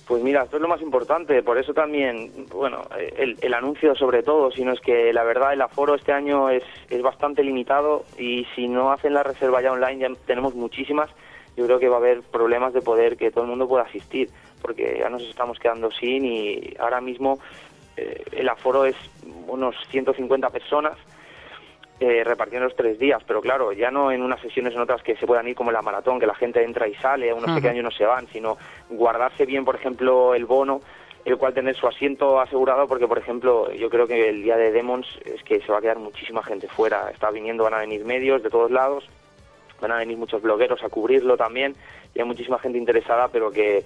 Pues 0.07 0.23
mira, 0.23 0.43
esto 0.43 0.57
es 0.57 0.63
lo 0.63 0.69
más 0.69 0.83
importante, 0.83 1.43
por 1.43 1.59
eso 1.59 1.73
también, 1.73 2.33
bueno, 2.51 2.83
el, 3.17 3.37
el 3.41 3.55
anuncio 3.55 3.95
sobre 3.95 4.23
todo, 4.23 4.51
sino 4.51 4.73
es 4.73 4.81
que 4.81 5.13
la 5.13 5.23
verdad 5.23 5.53
el 5.53 5.63
aforo 5.63 5.95
este 5.95 6.13
año 6.13 6.51
es, 6.51 6.65
es 6.91 7.03
bastante 7.03 7.45
limitado 7.45 8.05
y 8.19 8.45
si 8.55 8.67
no 8.67 8.91
hacen 8.91 9.15
la 9.15 9.23
reserva 9.23 9.63
ya 9.63 9.73
online, 9.73 9.99
ya 9.99 10.09
tenemos 10.27 10.55
muchísimas, 10.55 11.09
yo 11.57 11.67
creo 11.67 11.79
que 11.79 11.89
va 11.89 11.97
a 11.97 12.01
haber 12.01 12.23
problemas 12.23 12.73
de 12.73 12.83
poder 12.83 13.17
que 13.17 13.31
todo 13.31 13.45
el 13.45 13.51
mundo 13.51 13.69
pueda 13.69 13.85
asistir, 13.85 14.29
porque 14.61 14.99
ya 14.99 15.09
nos 15.09 15.23
estamos 15.23 15.59
quedando 15.59 15.91
sin 15.93 16.25
y 16.25 16.75
ahora 16.81 17.01
mismo 17.01 17.39
eh, 17.97 18.25
el 18.33 18.49
aforo 18.49 18.85
es 18.85 18.97
unos 19.47 19.77
150 19.91 20.51
personas 20.51 20.99
eh, 22.03 22.25
repartiendo 22.25 22.67
los 22.67 22.77
tres 22.77 22.99
días, 22.99 23.23
pero 23.25 23.41
claro, 23.41 23.73
ya 23.73 23.91
no 23.91 24.11
en 24.11 24.23
unas 24.23 24.41
sesiones 24.41 24.75
en 24.75 24.81
otras 24.81 25.03
que 25.03 25.15
se 25.17 25.27
puedan 25.27 25.47
ir 25.47 25.55
como 25.55 25.71
en 25.71 25.75
la 25.75 25.83
maratón, 25.83 26.19
que 26.19 26.27
la 26.27 26.35
gente 26.35 26.63
entra 26.63 26.89
y 26.89 26.95
sale, 26.97 27.33
unos 27.33 27.49
Ajá. 27.49 27.61
pequeños 27.61 27.85
no 27.85 27.91
se 27.93 28.05
van, 28.05 28.27
sino 28.27 28.59
guardarse 28.91 29.47
bien, 29.47 29.65
por 29.65 29.77
ejemplo, 29.77 30.35
el 30.35 30.45
bono, 30.45 30.81
el 31.25 31.37
cual 31.39 31.55
tener 31.55 31.77
su 31.77 31.87
asiento 31.87 32.41
asegurado, 32.41 32.89
porque, 32.89 33.07
por 33.07 33.19
ejemplo, 33.19 33.73
yo 33.73 33.89
creo 33.89 34.09
que 34.09 34.29
el 34.29 34.43
día 34.43 34.57
de 34.57 34.73
Demons 34.73 35.07
es 35.25 35.43
que 35.45 35.61
se 35.61 35.71
va 35.71 35.79
a 35.79 35.81
quedar 35.81 36.01
muchísima 36.01 36.43
gente 36.43 36.67
fuera, 36.67 37.09
está 37.11 37.31
viniendo, 37.31 37.63
van 37.63 37.75
a 37.75 37.79
venir 37.79 38.05
medios 38.05 38.43
de 38.43 38.51
todos 38.51 38.71
lados, 38.73 39.09
van 39.81 39.93
a 39.93 39.99
venir 39.99 40.17
muchos 40.17 40.43
blogueros 40.43 40.83
a 40.83 40.89
cubrirlo 40.89 41.37
también, 41.37 41.77
y 42.15 42.19
hay 42.19 42.25
muchísima 42.25 42.59
gente 42.59 42.79
interesada, 42.79 43.29
pero 43.29 43.53
que, 43.53 43.85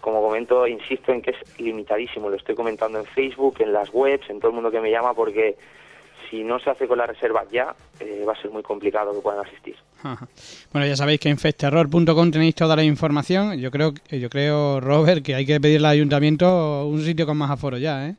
como 0.00 0.22
comento, 0.22 0.66
insisto 0.66 1.12
en 1.12 1.20
que 1.20 1.32
es 1.32 1.60
limitadísimo, 1.60 2.30
lo 2.30 2.36
estoy 2.36 2.54
comentando 2.54 2.98
en 2.98 3.04
Facebook, 3.04 3.56
en 3.58 3.74
las 3.74 3.92
webs, 3.92 4.30
en 4.30 4.40
todo 4.40 4.48
el 4.48 4.54
mundo 4.54 4.70
que 4.70 4.80
me 4.80 4.90
llama, 4.90 5.12
porque 5.12 5.56
si 6.30 6.44
no 6.44 6.58
se 6.60 6.70
hace 6.70 6.86
con 6.86 6.98
la 6.98 7.06
reserva 7.06 7.44
ya, 7.50 7.74
eh, 7.98 8.24
va 8.26 8.32
a 8.32 8.40
ser 8.40 8.50
muy 8.50 8.62
complicado 8.62 9.12
que 9.12 9.20
puedan 9.20 9.44
asistir. 9.44 9.76
Ajá. 10.02 10.28
Bueno, 10.72 10.86
ya 10.86 10.96
sabéis 10.96 11.20
que 11.20 11.28
en 11.28 11.38
festerror.com 11.38 12.30
tenéis 12.30 12.54
toda 12.54 12.76
la 12.76 12.84
información. 12.84 13.58
Yo 13.58 13.70
creo, 13.70 13.92
yo 14.10 14.30
creo, 14.30 14.80
Robert, 14.80 15.24
que 15.24 15.34
hay 15.34 15.44
que 15.44 15.60
pedirle 15.60 15.88
al 15.88 15.94
ayuntamiento 15.94 16.86
un 16.86 17.00
sitio 17.02 17.26
con 17.26 17.36
más 17.36 17.50
aforo 17.50 17.76
ya, 17.76 18.08
¿eh? 18.08 18.14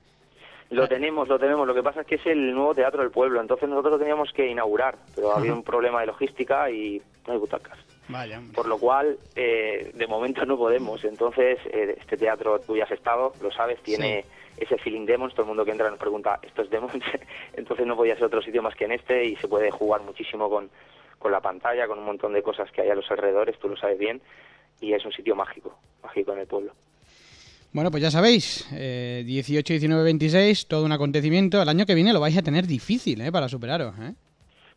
Lo 0.69 0.87
tenemos, 0.87 1.27
lo 1.27 1.37
tenemos. 1.37 1.67
Lo 1.67 1.73
que 1.73 1.83
pasa 1.83 2.01
es 2.01 2.07
que 2.07 2.15
es 2.15 2.25
el 2.25 2.53
nuevo 2.53 2.73
teatro 2.73 3.01
del 3.01 3.11
pueblo. 3.11 3.41
Entonces 3.41 3.67
nosotros 3.67 3.93
lo 3.93 3.99
teníamos 3.99 4.31
que 4.31 4.47
inaugurar, 4.47 4.95
pero 5.13 5.35
había 5.35 5.53
un 5.53 5.63
problema 5.63 5.99
de 5.99 6.07
logística 6.07 6.71
y 6.71 7.01
no 7.27 7.33
hay 7.33 7.39
butacas. 7.39 7.77
Vaya. 8.07 8.41
Por 8.53 8.67
lo 8.67 8.77
cual, 8.77 9.17
eh, 9.35 9.91
de 9.93 10.07
momento 10.07 10.45
no 10.45 10.57
podemos. 10.57 11.03
Entonces, 11.03 11.59
eh, 11.65 11.95
este 11.99 12.15
teatro, 12.15 12.59
tú 12.59 12.77
ya 12.77 12.85
has 12.85 12.91
estado, 12.91 13.33
lo 13.41 13.51
sabes, 13.51 13.81
tiene 13.83 14.23
ese 14.57 14.77
feeling 14.77 15.05
Demons. 15.05 15.33
Todo 15.33 15.43
el 15.43 15.47
mundo 15.49 15.65
que 15.65 15.71
entra 15.71 15.89
nos 15.89 15.99
pregunta, 15.99 16.39
¿esto 16.41 16.61
es 16.61 16.69
Demons? 16.69 16.93
Entonces 17.53 17.85
no 17.85 17.95
podía 17.95 18.15
ser 18.15 18.25
otro 18.25 18.41
sitio 18.41 18.61
más 18.61 18.75
que 18.75 18.85
en 18.85 18.93
este 18.93 19.25
y 19.25 19.35
se 19.35 19.47
puede 19.47 19.71
jugar 19.71 20.01
muchísimo 20.01 20.49
con, 20.49 20.69
con 21.19 21.31
la 21.31 21.41
pantalla, 21.41 21.87
con 21.87 21.99
un 21.99 22.05
montón 22.05 22.33
de 22.33 22.43
cosas 22.43 22.71
que 22.71 22.81
hay 22.81 22.89
a 22.89 22.95
los 22.95 23.09
alrededores, 23.11 23.57
tú 23.59 23.69
lo 23.69 23.77
sabes 23.77 23.97
bien. 23.97 24.21
Y 24.79 24.93
es 24.93 25.05
un 25.05 25.11
sitio 25.11 25.35
mágico, 25.35 25.77
mágico 26.01 26.33
en 26.33 26.39
el 26.39 26.47
pueblo. 26.47 26.73
Bueno, 27.73 27.89
pues 27.89 28.03
ya 28.03 28.11
sabéis, 28.11 28.67
eh, 28.73 29.23
18, 29.25 29.73
19, 29.73 30.03
26, 30.03 30.67
todo 30.67 30.83
un 30.83 30.91
acontecimiento. 30.91 31.61
El 31.61 31.69
año 31.69 31.85
que 31.85 31.95
viene 31.95 32.11
lo 32.11 32.19
vais 32.19 32.37
a 32.37 32.41
tener 32.41 32.67
difícil, 32.67 33.21
¿eh? 33.21 33.31
Para 33.31 33.47
superaros, 33.47 33.97
¿eh? 33.99 34.13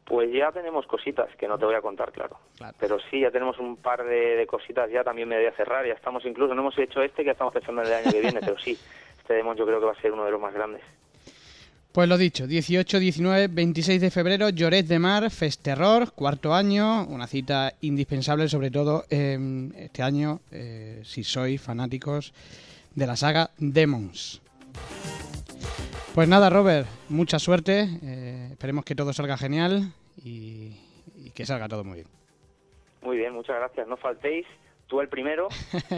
Pues 0.05 0.31
ya 0.33 0.53
tenemos 0.53 0.87
cositas 0.87 1.35
que 1.37 1.49
no 1.49 1.59
te 1.59 1.65
voy 1.65 1.75
a 1.75 1.81
contar, 1.81 2.13
claro. 2.13 2.39
Claro. 2.57 2.77
Pero 2.79 2.99
sí, 3.11 3.21
ya 3.21 3.31
tenemos 3.31 3.59
un 3.59 3.77
par 3.77 4.05
de, 4.05 4.37
de 4.37 4.47
cositas 4.47 4.91
ya, 4.93 5.03
también 5.03 5.27
me 5.27 5.37
voy 5.37 5.47
a 5.47 5.57
cerrar, 5.57 5.87
ya 5.87 5.95
estamos 5.95 6.25
incluso, 6.27 6.55
no 6.55 6.61
hemos 6.61 6.79
hecho 6.79 7.03
este, 7.03 7.23
que 7.23 7.27
ya 7.27 7.33
estamos 7.33 7.55
pensando 7.55 7.83
en 7.83 7.89
el 7.89 7.95
año 7.95 8.13
que 8.13 8.21
viene, 8.21 8.41
pero 8.41 8.59
sí, 8.59 8.79
este 9.25 9.35
Demon 9.35 9.57
yo 9.57 9.65
creo 9.65 9.81
que 9.81 9.87
va 9.87 9.93
a 9.93 10.01
ser 10.03 10.13
uno 10.13 10.27
de 10.27 10.31
los 10.31 10.41
más 10.41 10.53
grandes. 10.53 10.83
Pues 11.93 12.09
lo 12.09 12.19
dicho, 12.19 12.47
18, 12.47 12.99
19, 12.99 13.49
26 13.49 14.01
de 14.01 14.11
febrero, 14.11 14.51
Lloret 14.51 14.87
de 14.87 14.99
Mar, 14.99 15.31
Festerror, 15.31 16.13
cuarto 16.13 16.53
año, 16.53 17.07
una 17.07 17.27
cita 17.27 17.73
indispensable, 17.81 18.49
sobre 18.49 18.71
todo 18.71 19.05
eh, 19.09 19.39
este 19.77 20.03
año, 20.03 20.41
eh, 20.51 21.01
si 21.05 21.25
sois 21.25 21.63
fanáticos 21.63 22.35
de 22.95 23.07
la 23.07 23.17
saga 23.17 23.51
Demons. 23.57 24.43
Pues 26.15 26.29
nada, 26.29 26.51
Robert, 26.51 26.87
mucha 27.09 27.39
suerte, 27.39 27.89
eh, 28.03 28.49
esperemos 28.51 28.85
que 28.85 28.95
todo 28.95 29.13
salga 29.13 29.39
genial 29.39 29.93
y, 30.23 30.77
y 31.17 31.31
que 31.31 31.47
salga 31.47 31.69
todo 31.69 31.85
muy 31.85 31.95
bien. 31.95 32.09
Muy 33.03 33.17
bien, 33.17 33.33
muchas 33.33 33.57
gracias, 33.57 33.89
no 33.89 33.97
faltéis, 33.97 34.47
tú 34.87 35.01
el 35.01 35.09
primero, 35.09 35.49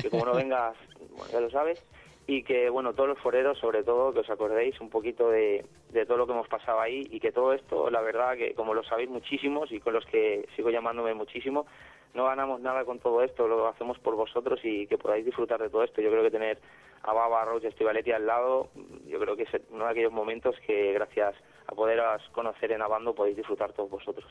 que 0.00 0.10
como 0.10 0.26
no 0.26 0.34
vengas, 0.36 0.76
bueno, 1.16 1.32
ya 1.32 1.40
lo 1.40 1.50
sabes, 1.50 1.82
y 2.26 2.42
que, 2.42 2.68
bueno, 2.70 2.92
todos 2.92 3.08
los 3.08 3.18
foreros, 3.18 3.58
sobre 3.58 3.84
todo, 3.84 4.12
que 4.12 4.20
os 4.20 4.30
acordéis 4.30 4.80
un 4.80 4.90
poquito 4.90 5.30
de, 5.30 5.64
de 5.90 6.06
todo 6.06 6.16
lo 6.16 6.26
que 6.26 6.32
hemos 6.32 6.48
pasado 6.48 6.80
ahí 6.80 7.06
y 7.10 7.20
que 7.20 7.30
todo 7.30 7.52
esto, 7.52 7.88
la 7.90 8.00
verdad, 8.00 8.36
que 8.36 8.54
como 8.54 8.74
lo 8.74 8.82
sabéis 8.82 9.08
muchísimos 9.08 9.70
y 9.70 9.80
con 9.80 9.92
los 9.92 10.04
que 10.06 10.48
sigo 10.56 10.70
llamándome 10.70 11.14
muchísimo, 11.14 11.66
no 12.14 12.24
ganamos 12.24 12.60
nada 12.60 12.84
con 12.84 12.98
todo 12.98 13.22
esto, 13.22 13.46
lo 13.46 13.68
hacemos 13.68 13.98
por 13.98 14.16
vosotros 14.16 14.58
y 14.64 14.86
que 14.86 14.98
podáis 14.98 15.24
disfrutar 15.24 15.60
de 15.60 15.68
todo 15.68 15.84
esto. 15.84 16.00
Yo 16.00 16.10
creo 16.10 16.24
que 16.24 16.30
tener 16.30 16.58
a 17.02 17.12
Baba, 17.12 17.44
Roche, 17.44 17.68
Estivaletti 17.68 18.10
al 18.10 18.26
lado, 18.26 18.70
yo 19.06 19.20
creo 19.20 19.36
que 19.36 19.44
es 19.44 19.50
uno 19.70 19.84
de 19.84 19.90
aquellos 19.90 20.12
momentos 20.12 20.56
que 20.66 20.92
gracias 20.92 21.34
a 21.66 21.74
poderos 21.74 22.22
conocer 22.32 22.72
en 22.72 22.82
Abando 22.82 23.14
podéis 23.14 23.36
disfrutar 23.36 23.72
todos 23.72 23.90
vosotros. 23.90 24.26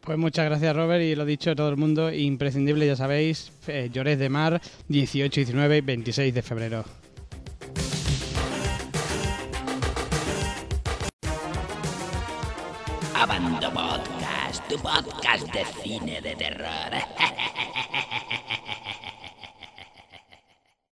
Pues 0.00 0.18
muchas 0.18 0.44
gracias 0.44 0.76
Robert 0.76 1.02
y 1.02 1.16
lo 1.16 1.24
dicho 1.24 1.56
todo 1.56 1.68
el 1.68 1.76
mundo, 1.76 2.12
imprescindible 2.12 2.86
ya 2.86 2.94
sabéis, 2.94 3.50
eh, 3.66 3.88
Llores 3.90 4.20
de 4.20 4.28
Mar, 4.28 4.60
18, 4.88 5.40
19 5.40 5.78
y 5.78 5.80
26 5.80 6.32
de 6.32 6.42
febrero. 6.42 6.84
Podcast 14.86 15.50
de 15.52 15.64
cine 15.82 16.20
de 16.20 16.36
terror. 16.36 16.92